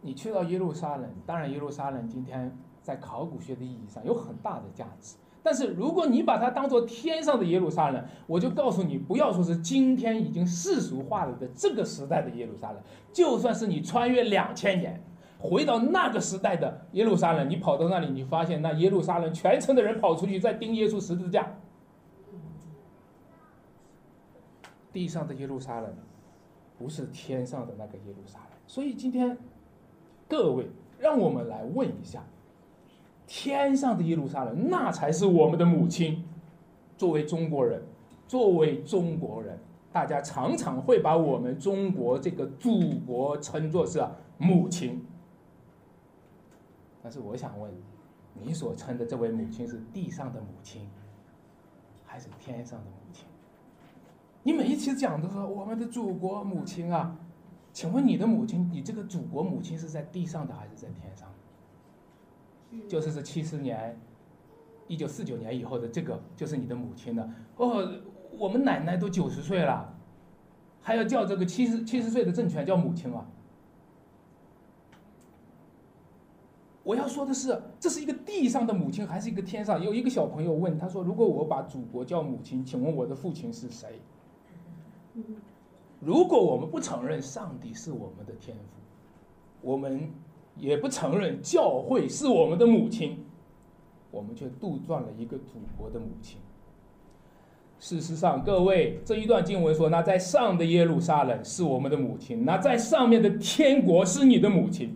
[0.00, 5.16] 你去到耶路撒冷，当然耶路撒冷今天在考古学的意义上有很大的价值。
[5.42, 15.02] 但是如果你把它当做天上的耶路撒冷，我就告诉你，不要说是今天已经世俗化了的这个时代的耶路撒冷，就算是你穿越两千年，
[15.40, 21.56] 回到那个时代的耶路撒冷，你跑到那里，你发现那耶路撒冷全城的人跑出去在钉耶稣十字架，
[24.92, 25.94] 地上的耶路撒冷，
[26.78, 28.48] 不是天上的那个耶路撒冷。
[28.66, 29.38] 所以今天，
[30.28, 32.22] 各位，让我们来问一下。
[33.26, 36.24] 天上的耶路撒冷，那才是我们的母亲。
[36.96, 37.82] 作为中国人，
[38.28, 39.58] 作为中国人，
[39.90, 44.04] 大家常常会把我们中国这个祖国称作是
[44.36, 45.00] 母亲。
[47.02, 47.72] 但是我想问，
[48.34, 50.88] 你所称的这位母亲是地上的母亲，
[52.04, 53.26] 还是天上的母亲？
[54.42, 57.16] 你每一期讲的说我们的祖国母亲啊，
[57.72, 61.28] 请问你的母亲，你这个祖国母亲是在地上的还是在天上？
[62.88, 63.98] 就是这七十年，
[64.86, 67.28] 一九四九年以后的这个，就是你的母亲了。
[67.56, 67.92] 哦，
[68.38, 69.92] 我们奶奶都九十岁了，
[70.80, 73.26] 还要叫这个七十七十岁的政权叫母亲啊？
[76.90, 79.80] 我要说的是，这是一个地上的母亲，还是一个天上？
[79.82, 84.00] 有一个小朋友问他说：“如果我把祖国叫母亲，请问我的父亲是谁？”
[86.00, 88.80] 如果我们不承认上帝是我们的天父，
[89.62, 90.10] 我们。
[90.56, 93.24] 也不承认教会是我们的母亲，
[94.10, 96.38] 我们却杜撰了一个祖国的母亲。
[97.78, 104.94] 事实上，各位这一段经文说，那在上的耶路撒冷是我们的母亲，那在上面的天国是你的母亲，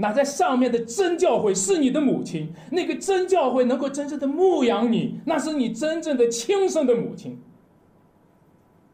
[0.00, 7.38] 那在上面的真教会是你的母亲，那个真教会能够真正的牧养你，那是你真正的亲生的母亲。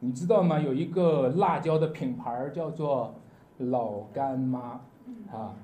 [0.00, 0.58] 你知道吗？
[0.58, 3.14] 有一个辣椒的品牌叫做
[3.58, 4.80] 老干妈。
[5.32, 5.54] 啊，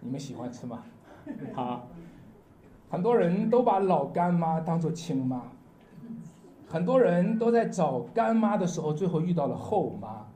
[0.00, 0.82] 你们喜欢吃吗？
[1.54, 1.84] 啊，
[2.90, 5.42] 很多人都把老干妈当做亲妈，
[6.68, 10.26] 很多人都在找干妈的时候，最后遇到了后妈。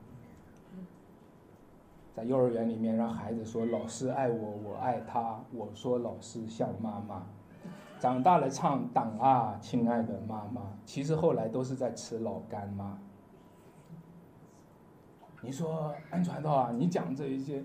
[2.17, 7.21] 在幼儿园里面，让孩子说老师爱我，我爱他，我说老师像妈妈。
[7.99, 12.97] 长大了唱党啊，亲爱的妈妈，其实后来都是在吃老干妈。
[15.43, 17.63] 你说安传道啊，你讲这一些。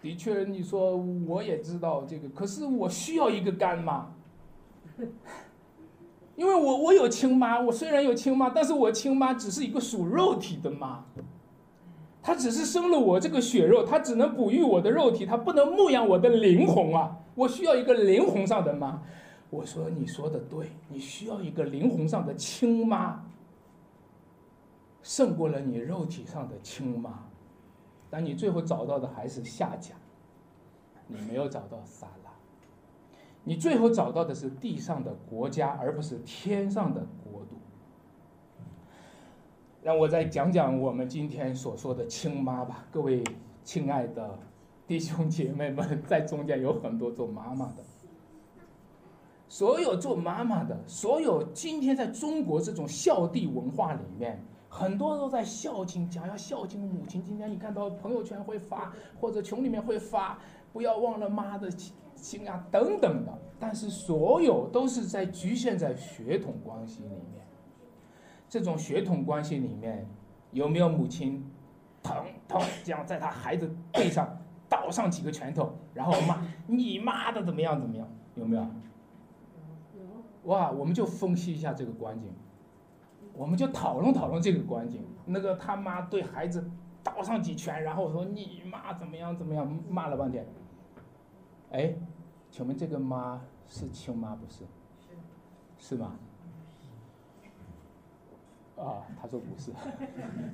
[0.00, 4.14] 的确，你说我也知道这个，可是我需要一个干妈，
[6.36, 11.04] 因为我我有亲妈，我虽然有亲妈，但是我亲妈只是一个属肉体的妈，
[12.26, 17.18] 他只是生了我这个血肉，他只能哺育我的肉体，他不能牧养我的灵魂啊！
[17.34, 19.02] 我需要一个灵魂上的妈。
[19.50, 23.22] 我说你说的对，你需要一个灵魂上的亲妈，
[25.02, 27.24] 胜过了你肉体上的亲妈。
[28.08, 29.94] 但你最后找到的还是下家，
[31.06, 32.30] 你没有找到撒拉，
[33.42, 37.53] 你最后找到的是地上的国家，而不是天上的国度。
[39.84, 43.22] 让我再讲讲我们今天所说的亲妈吧，各位
[43.64, 44.30] 亲爱的
[44.86, 47.84] 弟兄姐妹们，在中间有很多做妈妈的，
[49.46, 54.42] 所有做妈妈的，所有今天在中国这种孝弟文化里面。
[54.70, 57.22] 很多都在孝敬，讲要孝敬母亲。
[57.22, 60.38] 今天你看到朋友圈会发，或者群里面会发，
[60.72, 61.70] 不要忘了妈的
[62.16, 63.38] 亲啊等等的。
[63.60, 67.43] 但是所有都是在局限在血统关系里面。
[68.54, 70.06] 这种血统关系里面
[70.52, 71.44] 有没有母亲
[72.04, 74.38] 疼疼这样在他孩子背上
[74.68, 78.08] 倒上几个拳头，然后骂你妈的怎么样怎么样？
[78.36, 78.64] 有没有？
[80.44, 82.32] 哇，我们就分析一下这个观景。
[83.32, 86.70] 我们就讨论讨论这个观景，那个他妈对孩子
[87.02, 90.46] 倒上几拳，然后说你妈怎么样怎么样，骂了半天。
[91.72, 91.92] 哎，
[92.52, 94.58] 请问这个妈是亲妈不是？
[95.00, 95.96] 是。
[95.96, 96.16] 是吗？
[98.76, 99.72] 啊，他说不是。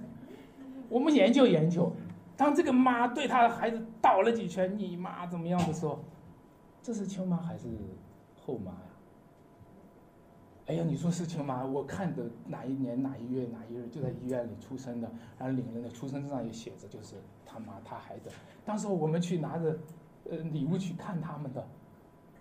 [0.88, 1.92] 我们研究研究，
[2.37, 6.00] 当这个妈对他的孩子倒了几拳，你妈怎么样的时候，
[6.83, 7.68] 这是亲妈还是
[8.37, 8.78] 后妈呀？
[10.66, 11.64] 哎呀，你说是亲妈？
[11.64, 18.30] 我看的哪一年哪一月哪一日就在医院里出生的，然后领了那出生证上也写着就是他妈他孩子。
[18.64, 19.76] 当时我们去拿着
[20.30, 21.66] 呃礼物去看他们的，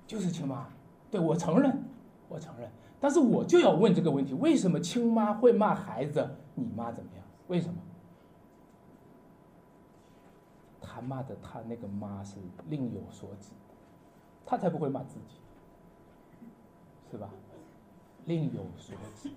[0.06, 0.68] 就是亲妈。
[1.10, 1.84] 对我承认，
[2.28, 2.70] 我承认。
[3.00, 6.36] 但是我就要问这个问题：为什么亲妈会骂孩子？
[6.56, 7.24] 你妈怎么样？
[7.48, 7.76] 为什么？
[10.82, 13.52] 他骂的他那个妈是另有所指，
[14.46, 15.36] 他才不会骂自己，
[17.10, 17.30] 是吧？
[18.26, 19.30] 另有所指。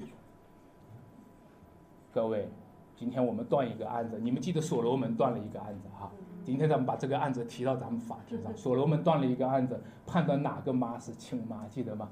[2.12, 2.48] 各位，
[2.96, 6.10] 今天我们断一个案子，你们记得所罗门断了一个案子哈。
[6.42, 12.10] 今天咱们把这个案子提到咱们法庭上， 所罗门断了一个案子，判断哪个妈是亲妈，记得吗？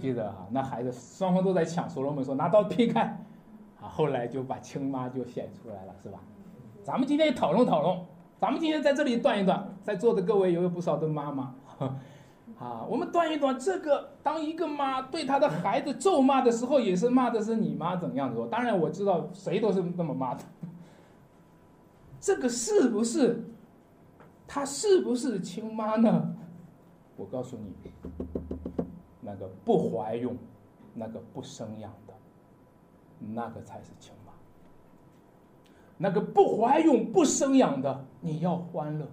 [0.00, 0.46] 记得哈。
[0.50, 3.02] 那孩子双方都在抢，所罗门说拿刀劈开，
[3.80, 6.18] 啊，后来就把亲妈就显出来了，是吧？
[6.82, 7.98] 咱们今天也讨论讨论，
[8.38, 11.54] 咱们今天在这里断一断，在座的各位有不少的妈妈。
[12.58, 14.08] 啊，我们断一断这个。
[14.22, 18.46] 当一个妈对她的孩子咒骂的时候，也是骂的是你妈怎样的？
[18.46, 20.42] 当然我知道谁都是那么骂的。
[22.18, 23.44] 这个是不是？
[24.48, 26.34] 她是不是亲妈呢？
[27.16, 27.90] 我告诉你，
[29.26, 30.38] 那个不怀孕、
[30.94, 32.14] 那个不生养的，
[33.18, 34.32] 那个才是亲妈。
[35.98, 39.08] 那个不怀孕、不生养的，你要欢乐。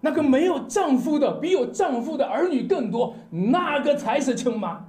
[0.00, 4.86] 那个没有丈夫的，比有丈夫的儿女更多，那个才是亲妈。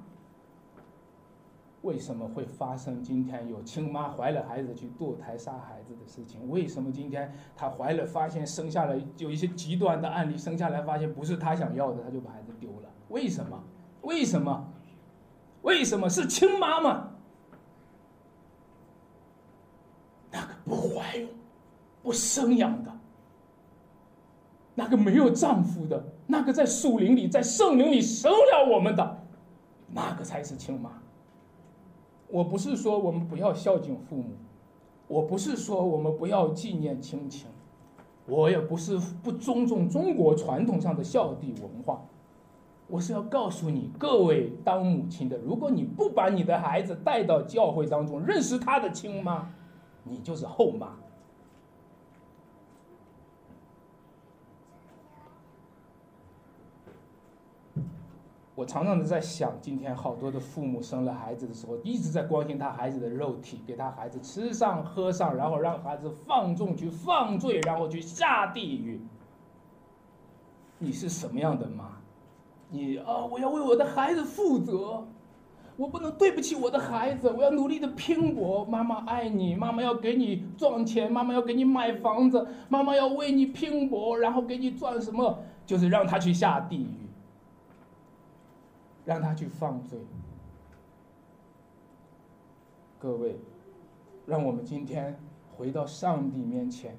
[1.81, 6.49] 为什么会发生今天有亲妈怀了孩子去堕胎杀孩子的事情？
[6.49, 12.90] 为什么今天她怀了发现生下来有一些极端的案例，生下来发现不是她想要的，她就把孩子丢了？
[13.11, 13.63] 为什么？
[14.01, 14.67] 为什么？
[15.61, 17.09] 为什么是亲妈妈？
[20.31, 21.29] 那个不怀孕、
[22.01, 22.91] 不生养的。
[24.73, 29.23] 那个没有丈夫的，那个在树林里、在圣林里生了我们的，
[29.89, 30.89] 那个才是亲妈。
[32.29, 34.29] 我不是说我们不要孝敬父母，
[35.07, 37.47] 我不是说我们不要纪念亲情，
[38.25, 42.01] 我也不是不尊重中国传统上的孝弟文化。
[42.91, 49.49] 我是要告诉你，各位当母亲的，如果你不把你的孩子带到教会当中认识他的亲妈，
[50.03, 50.89] 你就是后妈。
[58.55, 68.99] 我常常的在想，今天好多的父母生了孩子的时候，一直在关心他孩子的肉体，给他孩子吃上喝上，然后让孩子放纵去放罪，然后去下地狱。
[70.77, 72.00] 你是什么样的妈？
[72.71, 75.05] 你啊，我要为我的孩子负责，
[75.75, 78.65] 我不能对不起我的孩子，我要努力的拼搏。
[78.65, 85.39] 妈妈爱你，妈妈要给你赚钱，妈妈要给你买房子，妈妈要为你拼搏，然后给你赚什么？
[85.65, 86.97] 就是让他去下地狱。
[89.03, 89.99] 让他去放罪。
[92.99, 93.35] 各位，
[94.27, 95.19] 让我们今天
[95.57, 96.95] 回到上帝面前，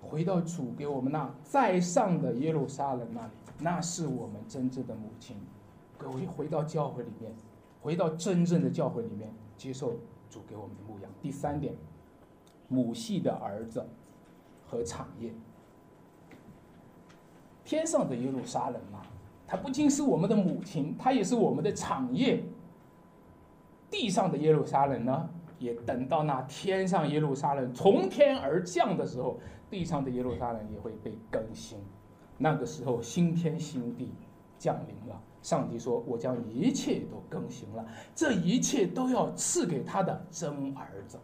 [0.00, 5.36] 回到主给我们那在上的耶路撒冷那里，那是我们真正的母亲。
[5.98, 7.32] 各位，回到教会里面，
[7.80, 9.94] 回到真正的教会里面，接受
[10.28, 11.10] 主给我们的牧养。
[11.22, 11.74] 第三点，
[12.68, 13.84] 母系的儿子
[14.66, 15.32] 和产业，
[17.64, 19.00] 天上的耶路撒冷啊！
[19.46, 22.42] 它不仅是我们的母亲，它也是我们的产业。
[23.88, 29.38] 地上的耶路撒冷呢，也等到那天上耶路撒冷从天而降的时候，
[29.70, 31.78] 地上的耶路撒冷也会被更新。
[32.38, 34.12] 那个时候，新天新地
[34.58, 35.20] 降临了。
[35.42, 41.18] 上帝说：“我将一切都更新了，这一切都要赐给他的真儿子。”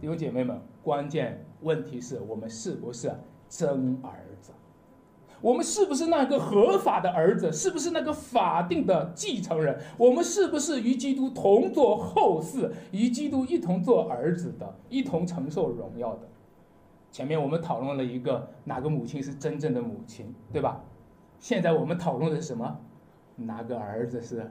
[0.00, 3.10] 弟兄姐妹们，关键问题是我们是不是
[3.48, 4.52] 真儿子？
[5.40, 7.50] 我们是不是那个合法的儿子？
[7.50, 9.80] 是不是那个法定的继承人？
[9.96, 16.28] 我们是不是与基督同做后嗣，与基督一同做儿子的，一同承受荣耀的？
[17.18, 20.80] 前面我们讨论了一个哪个母亲是真正的母亲，对吧？
[21.40, 22.78] 现在我们讨论的是什么？
[23.34, 24.48] 哪个儿子是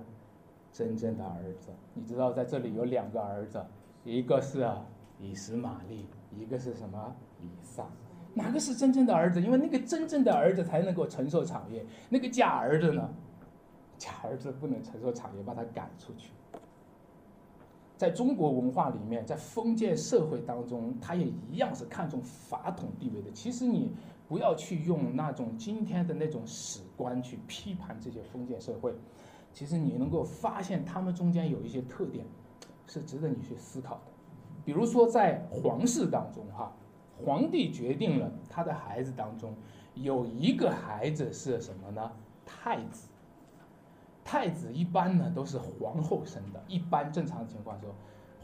[0.73, 1.69] 真正的儿子？
[1.93, 3.65] 你知道在这里有两个儿子，
[4.03, 4.67] 一个是
[5.17, 7.85] 以实玛利，一个是什么以撒？
[8.33, 9.39] 哪个是真正的儿子？
[9.41, 13.09] 因为那个真正的儿子才能够承受产业，那个假儿子呢？
[13.97, 16.31] 假儿子不能承受产业，把他赶出去。
[17.97, 23.31] 在中国文化里面，在封建社会当中，他也一样是看重法统地位的。
[23.31, 23.91] 其实你
[24.27, 28.93] 不要去用那种今天的那种史观去批判这些封建社会，
[29.51, 32.23] 其实你能够发现他们中间有一些特点，
[32.85, 34.01] 是值得你去思考的。
[34.63, 36.71] 比如说在皇室当中，哈。
[37.19, 39.51] 皇帝决定了，他的孩子当中
[39.95, 42.11] 有一个孩子是什么呢？
[42.45, 43.07] 太子。
[44.27, 47.95] 太子一般呢都是皇后生的，一般正常情况说，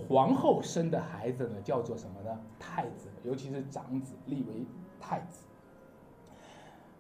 [0.08, 2.40] 皇后生的孩子呢叫做什么呢？
[2.58, 4.66] 太子，尤其是长子立为
[4.98, 5.44] 太子。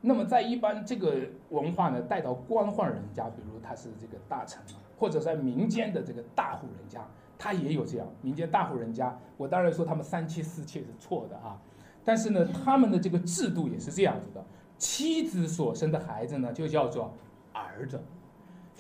[0.01, 1.15] 那么在一般这个
[1.49, 6.99] 文化呢带到官宦人家，比如他是这个大臣啊，或者在民间的这个大户人家。
[7.37, 11.57] 他也有这样，民间大户人家，我当然说他们三妻四妾是错的啊，
[12.03, 14.45] 但是呢，他们的这个制度也是这样子的，
[14.77, 17.13] 妻子所生的孩子呢就叫做
[17.53, 18.01] 儿子，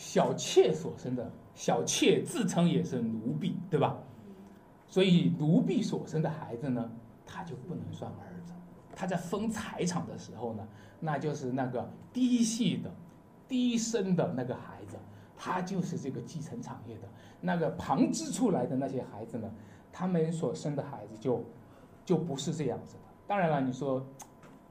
[0.05, 3.97] 小妾所生的小妾自称也是奴婢，对吧？
[4.85, 6.91] 所以奴婢所生的孩子呢，
[7.25, 8.51] 他就不能算儿子，
[8.93, 10.67] 他在分财产的时候呢，
[10.99, 12.91] 那就是那个嫡系的、
[13.47, 14.97] 嫡生的那个孩子，
[15.37, 17.07] 他就是这个继承产业的。
[17.39, 19.49] 那个旁支出来的那些孩子呢，
[19.91, 21.41] 他们所生的孩子就，
[22.03, 23.03] 就不是这样子的。
[23.25, 24.05] 当然了，你说，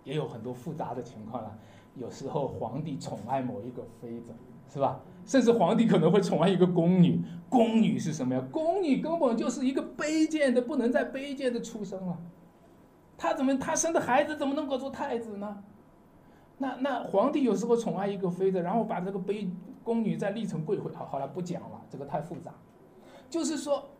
[0.05, 1.59] 也有很多复杂的情况了。
[1.95, 4.33] 有时候皇帝宠爱某一个妃子，
[4.73, 5.01] 是吧？
[5.25, 7.23] 甚至皇帝可能会宠爱一个宫女。
[7.49, 8.43] 宫女是什么呀？
[8.51, 12.19] 宫女根本就是一个卑贱的，不能再卑贱的出生了。
[13.17, 15.63] 他怎么他生的孩子怎么能够做太子呢？
[16.59, 19.49] 那那皇帝有时候宠爱一个妃子，然后把这个卑。
[19.85, 22.55] 宫女再立成贵妃，好，好了，不讲了，这个太复杂。
[23.29, 23.91] 就是说，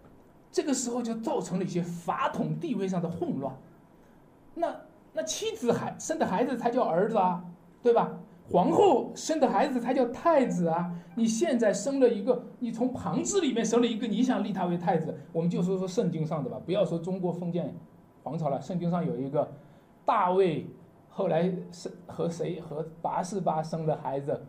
[0.53, 3.53] 这个时候就造成了一些法统地位上的混乱。
[4.55, 4.77] 那
[5.13, 7.45] 那妻子孩生的孩子才叫儿子啊，
[7.83, 8.19] 对吧？
[8.51, 10.95] 皇后生的孩子才叫太子啊。
[11.15, 17.75] 你现在生了一个，你从旁支里面生了一个，你想立他为太子，我们就说说圣经上的吧，不要说中国封建
[18.23, 18.61] 皇朝了。
[18.61, 19.53] 圣经上有一个
[20.05, 20.67] 大卫，
[21.09, 24.41] 后来是和谁和拔示巴生的孩子。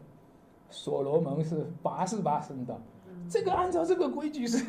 [0.69, 2.75] 所罗门是八十八生的，
[3.29, 4.65] 这个按照这个规矩是，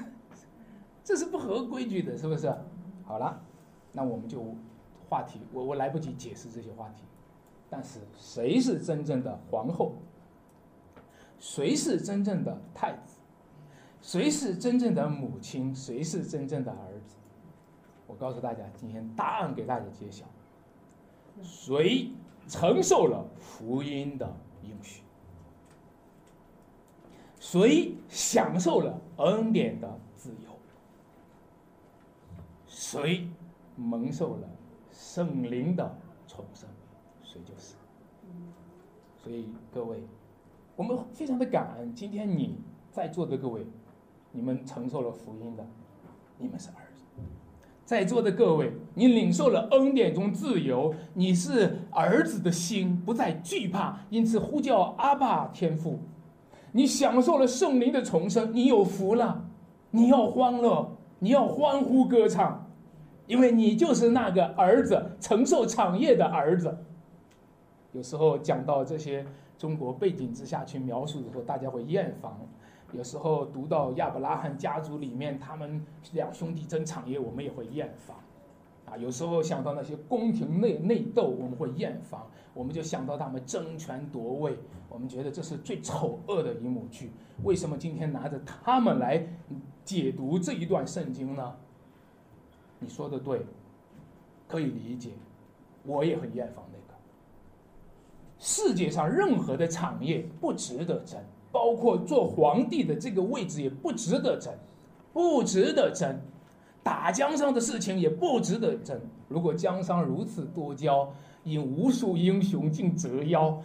[1.02, 2.54] 这是不合规矩的，是不是？
[3.04, 3.40] 好了，
[3.90, 4.54] 那我们就
[5.08, 7.04] 话题，我我来不及解释这些话题，
[7.74, 9.96] 但是谁是真正的皇后？
[11.40, 13.18] 谁是真正的太子？
[14.00, 15.74] 谁是真正的母亲？
[15.74, 17.16] 谁是真正的儿子？
[18.06, 20.24] 我告诉大家，今天答案给大家揭晓，
[21.42, 22.12] 谁
[22.46, 25.02] 承受了福音的应许？
[27.40, 30.56] 谁享受了恩典的自由？
[32.68, 33.28] 谁
[33.74, 34.48] 蒙受了
[34.92, 35.98] 圣灵的
[36.28, 36.68] 重生？
[39.24, 39.96] 所以各位，
[40.76, 42.58] 我们非常的感恩，今天你
[42.92, 43.66] 在座的各位，
[44.32, 45.66] 你们承受了福音的，
[46.36, 47.02] 你们是儿子；
[47.86, 56.00] 在座的各位，你领受了恩典中自由，你是儿子的心不再惧怕，因此呼叫阿爸天父。
[56.72, 59.42] 你享受了圣灵的重生，你有福了，
[59.90, 62.70] 你要欢乐，你要欢呼歌唱，
[63.26, 66.76] 因为你就是那个儿子，承受产业的儿子。
[67.94, 69.24] 有时候讲到这些
[69.56, 72.32] 中国背景之下去描述的时候，大家会厌烦；
[72.92, 78.16] 有时候读到亚伯拉罕家族里面他们两兄弟争产业，我们也会厌烦。
[78.84, 82.20] 啊，有时候想到那些宫廷内内斗，我们会厌烦。
[82.52, 87.12] 我们就想到他们争权夺位，我们觉得这是最丑恶的一幕剧。
[87.44, 89.24] 为什么今天拿着他们来
[89.84, 91.54] 解读这一段圣经呢？
[92.80, 93.46] 你说的对，
[94.48, 95.10] 可以理解，
[95.84, 96.64] 我也很厌烦。
[98.38, 101.20] 世界上任何的产业不值得争，
[101.50, 104.52] 包括做皇帝的这个位置也不值得争，
[105.12, 106.20] 不值得争。
[106.82, 109.00] 打江山的事情也不值得争。
[109.28, 111.12] 如果江山如此多娇。
[111.44, 113.60] 引无数英雄竞折腰。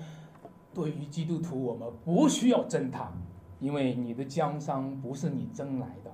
[0.73, 3.09] 对于基督徒，我们不需要争他，
[3.61, 6.11] 因为你的江山不是你争来的，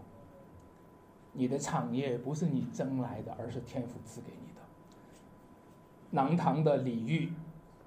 [1.33, 4.61] 你的产业不是你争来的，而是天父赐给你的。
[6.11, 7.33] 南唐的李煜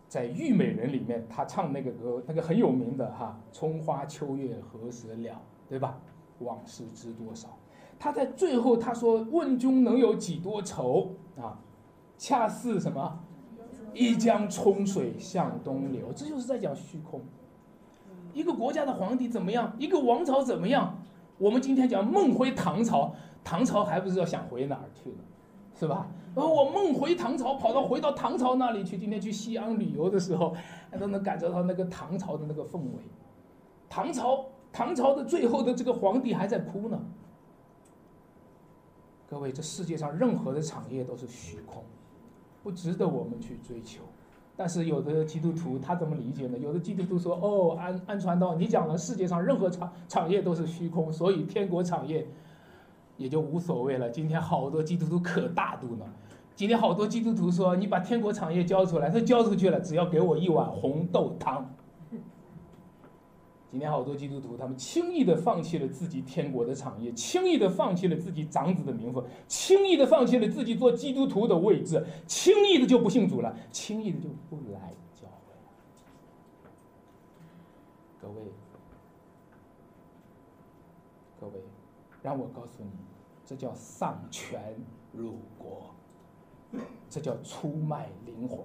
[0.09, 6.01] 在《虞美人》里面，他唱那个歌，那个很有名的哈，“春花秋月何时了”，对吧？
[6.39, 7.49] 往事知多少。
[7.99, 11.59] 他在最后他说：“问君能有几多愁啊？
[12.17, 13.21] 恰似什么？
[13.93, 17.21] 一江春水向东流。”这就是在讲虚空。
[18.33, 19.75] 一个国家的皇帝怎么样？
[19.79, 20.97] 一个王朝怎么样？
[21.39, 25.19] 我们今天讲梦回唐朝，唐朝还不知道想回哪儿去了，
[25.79, 26.09] 是吧？
[26.35, 28.99] 然后我梦回唐朝，跑到回到唐朝那里去。
[28.99, 30.55] 今天去西安旅游的时候，
[30.99, 33.03] 都能感受到那个唐朝的那个氛围。
[33.89, 37.01] 唐朝，唐朝的最后的这个皇帝还在哭呢。
[39.29, 41.85] 各位，这世界上任何的产业都是虚空，
[42.63, 44.03] 不值得我们去追求。
[44.57, 46.59] 但是有的基督徒他怎么理解呢？
[46.59, 52.27] 有的基督徒说：“哦，安安传道，你讲了世界上任何产产业都是虚空，所以天国产业
[53.19, 56.07] 也就无所谓了。”今天好多基督徒可大度呢，
[56.55, 61.71] 今天好多基督徒说：“你把天国产业交出来，他交出去了，只要给我一碗红豆汤。”
[63.71, 76.73] 今天好多基督徒，他们轻易的放弃了自己天国的产业，轻易的放弃了自己长子的名分，轻易的放弃了自己做基督徒的位置，轻易的就不信主了，轻易的就不来教会了。
[78.23, 78.35] 各位，
[81.39, 81.63] 各位，
[82.23, 82.89] 让我告诉你，
[83.49, 84.77] 这叫丧权
[85.11, 85.95] 辱国，
[87.09, 88.61] 这叫出卖灵魂，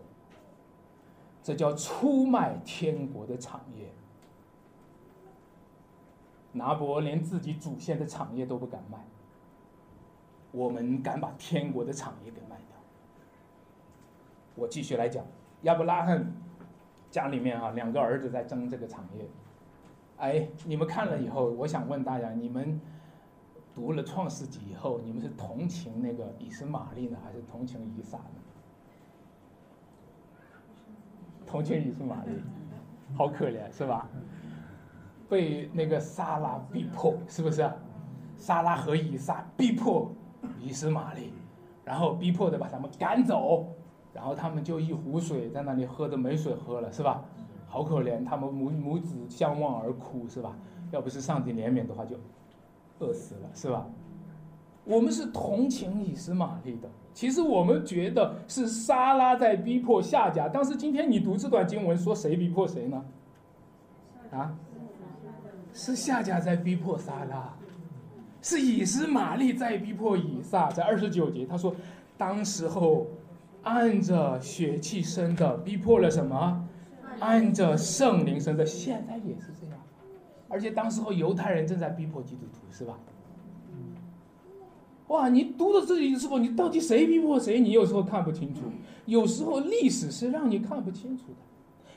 [1.41, 3.93] 这叫出卖天国的产业。
[6.51, 8.97] 拿伯连自己祖先的产业都不敢卖，
[10.51, 12.75] 我们敢把天国的产业给卖掉。
[14.55, 15.25] 我继续来讲，
[15.61, 16.29] 亚伯拉罕
[17.09, 19.25] 家里面啊，两个儿子在争这个产业。
[20.17, 22.81] 哎，你们看了以后，我想问大家，你们
[23.75, 28.39] 读了创世纪以后，你们是同情那个以斯玛利呢，还是同情以撒呢？
[31.45, 32.31] 同情以斯玛利，
[33.15, 34.07] 好可怜，是吧？
[35.29, 37.69] 被那个撒拉逼迫，是不是？
[38.37, 40.11] 撒拉和以撒逼迫
[40.59, 41.31] 以斯玛利，
[41.83, 43.67] 然后逼迫的把他们赶走，
[44.13, 47.23] 然后他们就一壶水在那里喝的没水喝了，是吧？
[47.67, 50.55] 好可怜，他们母母子相望而哭，是吧？
[50.91, 52.15] 要不是上帝怜悯的话，就
[53.03, 53.85] 饿死了，是吧？
[54.85, 63.05] 我们是同情以斯玛利的，其实我们觉得是莎拉在逼迫夏甲，但是今天你读这段经文，说谁逼迫谁呢？
[64.31, 64.55] 啊？
[65.73, 67.53] 是夏甲在逼迫莎拉，
[68.41, 70.69] 是以斯玛利在逼迫以撒。
[70.69, 71.73] 在二十九节，他说
[72.17, 73.07] ：“当时候
[73.63, 76.67] 按着血气生的逼迫了什么？
[77.19, 79.72] 按着圣灵生的，现在也是这样。
[80.53, 82.99] 而且当时候犹太人正在逼迫基督徒，是吧？
[85.07, 87.59] 哇，你读到这里的时候，你到底谁逼迫谁？
[87.59, 88.61] 你有时候看不清楚。
[89.05, 91.37] 有时候历史是让你看不清楚的。”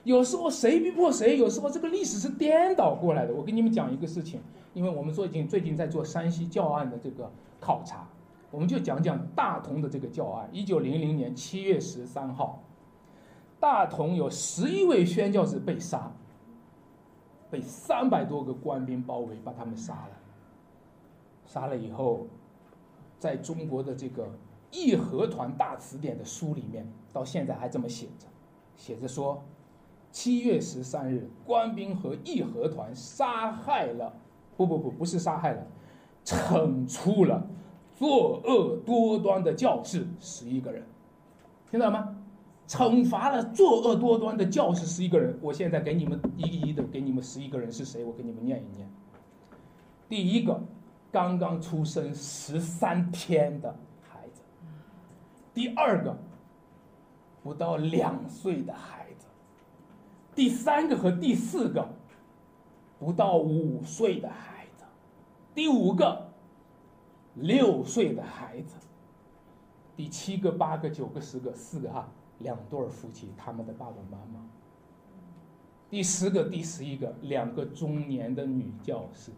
[0.04, 3.34] 有时候谁逼迫谁，有时候这个历史是颠倒过来的。
[3.34, 4.40] 我跟你们讲一个事情，
[4.72, 7.30] 因为我们最近最近在做山西教案的这个
[7.61, 8.09] 考察，
[8.50, 10.48] 我们就讲讲大同的这个教案。
[10.52, 12.62] 一九零零年七月十三号，
[13.59, 16.12] 大同有十一位宣教士被杀，
[17.51, 20.11] 被三百多个官兵包围，把他们杀了。
[21.47, 22.26] 杀了以后，
[23.18, 24.28] 在中国的这个
[24.70, 28.26] 义和团大词典的书里面，到现在还这么写着，
[28.76, 29.42] 写着说。
[30.12, 34.14] 七月十三日，官兵和义和团杀害了，
[34.57, 35.66] 不不不，不是杀害了，
[36.24, 37.47] 惩处了
[37.94, 40.86] 作恶多端的教士十一个人，
[41.70, 42.15] 听到吗？
[42.66, 45.38] 惩罚了作恶多端的教士十一个人。
[45.40, 48.04] 我现在给你们一一的给你们十一个人是谁？
[48.04, 48.90] 我给你们念一念。
[50.08, 50.60] 第一个，
[51.10, 54.40] 刚刚出生十三天的孩子；
[55.54, 56.16] 第二个，
[57.42, 59.26] 不到两岁的孩子。
[60.34, 61.88] 第三个和第四个，
[62.98, 64.84] 不到五岁的孩子；
[65.54, 66.28] 第五个，
[67.34, 68.76] 六岁的孩子；
[69.96, 72.08] 第七个、八个、九个、十个，四个哈，
[72.39, 74.41] 两对夫妻，他们的爸爸妈妈；
[75.89, 79.30] 第十个、第十一个，两个中年的女教师。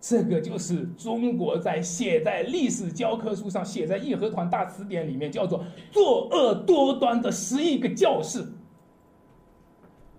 [0.00, 8.46] 这个就是中国在写在历史教科书上，写在义和团大词典里面，叫做作恶多端的十一个教士。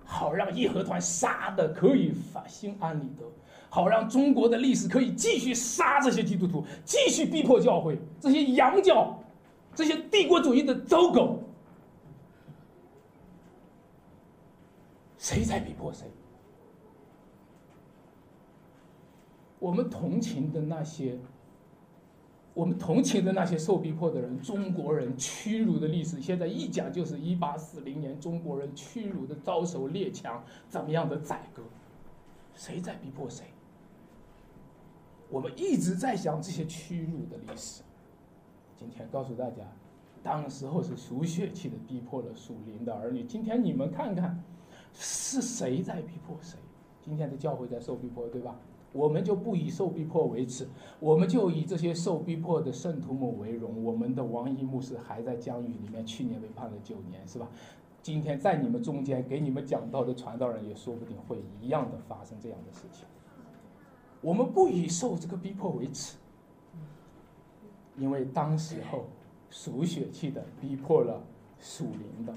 [0.04, 3.24] 好让义和团杀的可以发心安理得，
[3.70, 9.18] 好让中国的历史可以继续杀这些基督徒，继续逼迫教会这些洋教，
[9.74, 11.42] 这些帝国主义的走狗。
[15.20, 16.08] 谁在逼迫谁？
[19.60, 21.20] 我们同情的那些，
[22.54, 31.64] 我们同情的那些受逼迫的人，中国人屈辱的历史，现在一讲就是一八四零年中国人屈辱的遭受列强怎么样的宰割，
[32.56, 33.46] 谁在逼迫谁？
[35.30, 37.84] 我们一直在讲这些屈辱的历史。
[38.78, 39.64] 今天告诉大家，
[40.24, 43.26] 当时候是属血气的逼迫了属灵的儿女。
[43.26, 44.42] 今天你们看看，
[44.94, 46.58] 是谁在逼迫谁？
[47.02, 48.56] 今天的教会在受逼迫，对吧？
[48.92, 50.68] 我们就不以受逼迫为耻，
[51.00, 53.84] 我们就以这些受逼迫的圣徒们为荣。
[53.84, 57.48] 我们的王一牧师还在疆域里面，去年被判了九年，是吧？
[58.02, 63.06] 今天在你们中间给你们讲道的传道人，也说不定会一样的发生这样的事情。
[64.22, 66.18] 我们不以受这个逼迫为耻，
[67.96, 69.06] 因为当时候
[69.52, 71.22] 属血气的逼迫了
[71.60, 72.34] 属灵的，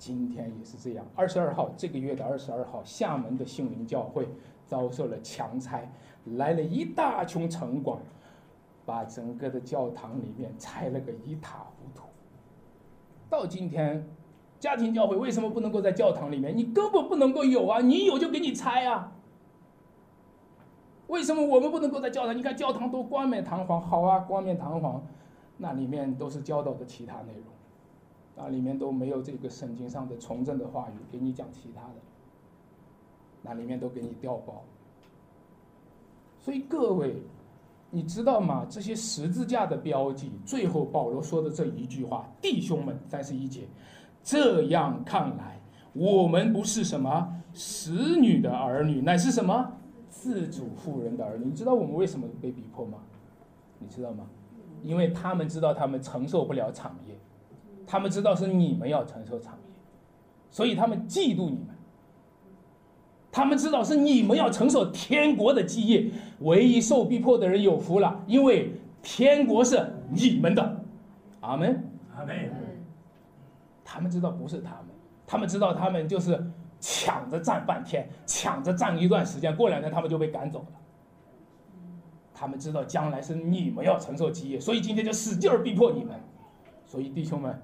[0.00, 1.06] 今天也是这样。
[1.14, 4.26] 二十二号这个月的二十二号，厦门的杏林教会。
[4.66, 5.90] 遭受了强拆，
[6.36, 7.98] 来了一大群城管，
[8.86, 12.04] 把整个的教堂里面拆了个一塌糊涂。
[13.28, 14.08] 到今天，
[14.60, 16.56] 家庭教会为什么不能够在教堂里面？
[16.56, 17.80] 你根本不能够有啊！
[17.80, 19.12] 你有就给你拆啊！
[21.08, 22.38] 为什么我们不能够在教堂？
[22.38, 25.04] 你看教堂都冠冕堂皇，好啊，冠冕堂皇，
[25.56, 27.46] 那里面都是教导的其他内容，
[28.42, 31.94] 那里面都没有这个圣经上的从政的话语，给你讲其他的。
[33.42, 34.62] 那里面都给你调包，
[36.38, 37.22] 所以各位，
[37.90, 38.66] 你知道吗？
[38.68, 43.68] 这些十字架的标记，最后保罗说的这一句话：“弟兄们，三十一节，
[44.22, 45.60] 这样看来，
[45.92, 49.72] 我们不是什么使女的儿女，乃是什么
[50.08, 52.98] 自主妇人的儿女。”你知道我们为什么被逼迫吗？
[53.78, 54.26] 你知道吗？
[54.82, 57.18] 因为他们知道他们承受不了产业，
[57.90, 59.74] 他们知道是你们要承受产业，
[60.48, 61.74] 所以他们嫉妒你们。
[63.32, 68.72] 他们知道是你们要承受天国的基业，唯一受逼迫的人有福了，因为
[69.02, 70.84] 天国是你们的。
[71.40, 71.82] 阿门，
[72.16, 72.36] 阿门。
[73.84, 74.86] 他们知道不是他们，
[75.26, 76.40] 他们知道他们就是
[76.78, 80.78] 抢着站半天，抢着站一段时间，过两天他们就被赶走了。
[82.32, 86.14] 他们知道将来是你们要承受基业，所以今天就使劲儿逼迫你们。
[86.84, 87.60] 所以弟兄们，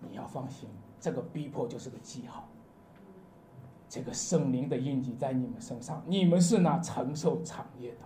[0.00, 0.68] 你要放心，
[1.00, 2.48] 这个逼迫就是个记号。
[3.88, 7.98] 这个圣灵的印记在你们身上，你们是那承受产业的。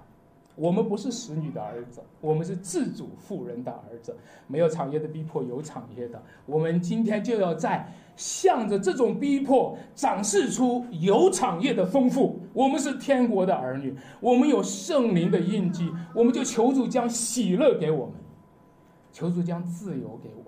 [0.54, 4.16] 我们不是使女的儿子，我们是自主妇人的儿子。
[4.48, 6.20] 没有产业的逼迫，有产业的。
[6.46, 12.40] 我们今天就要在向着这种逼迫展示出有产业的丰富。
[12.52, 18.14] 我们是天国的儿女，我们有圣灵的印记，我们就求主将喜乐给我们，
[19.12, 20.47] 求主将自由给我。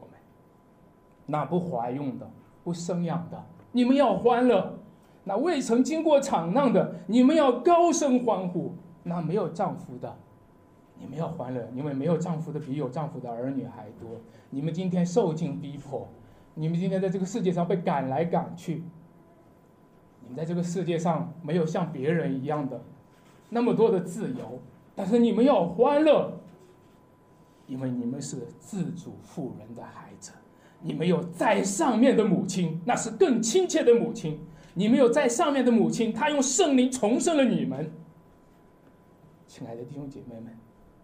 [1.30, 2.28] 那不怀孕的，
[2.64, 4.78] 不生养的，你们要欢乐。
[5.24, 8.72] 那未曾经过场难的，你们要高声欢呼；
[9.02, 10.16] 那没有丈夫的，
[10.98, 14.20] 你们要欢乐，因为没有丈夫的比有丈夫的儿女还多。
[14.48, 16.08] 你们今天受尽逼迫，
[16.54, 18.82] 你们今天在这个世界上被赶来赶去，
[20.22, 22.80] 你们在这个世界上没有像别人一样的
[23.50, 24.58] 那么多的自由，
[24.96, 26.32] 但是你们要欢乐，
[27.66, 30.32] 因为你们是自主富人的孩子，
[30.82, 34.40] 你们有在上面的母亲，那是更亲切的母亲。
[34.74, 37.90] 你们有在上面的母亲，她用圣灵重生了你们，
[39.46, 40.56] 亲爱的弟兄姐妹们，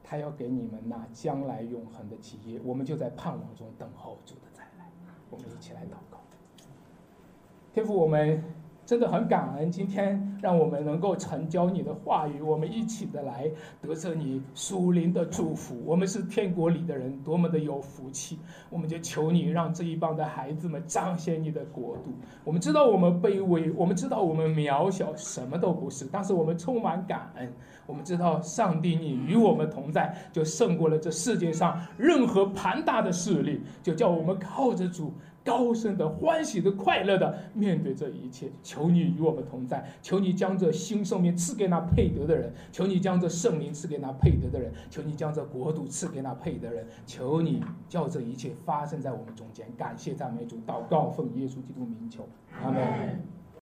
[0.03, 4.91] 她要给你们那将来永恒的基业，我们就在盼望中等候主的再来。
[5.31, 6.19] 我们一起来祷告，
[7.73, 8.43] 天父，我们。
[8.87, 13.51] 真的很感恩，今天让我们能够成交你的话语，我们一起的来
[13.83, 15.83] 得着你属灵的祝福。
[15.85, 18.39] 我们是天国里的人，多么的有福气！
[18.71, 22.13] 我们就求你让这一帮的孩子们彰显你的国度。
[22.45, 27.53] 我们知道我们卑微，我们知道我们渺小，什么都不是，但是我们充满感恩。
[27.89, 35.13] 我们知道上帝你与我们同在，就胜过了这世界上任何庞大的势力，就叫我们靠着主。
[35.47, 49.67] 高声的、欢喜的、快乐的面对这一切，求你与我们同在，求你将这新生命赐给那配得的人，求你将这圣灵赐给那配得的人，求你将这国度赐给那配得的人，求你叫这一切发生在我们中间。
[49.79, 52.27] 感谢赞美主，祷告奉耶稣基督名求，
[52.61, 53.36] 阿门。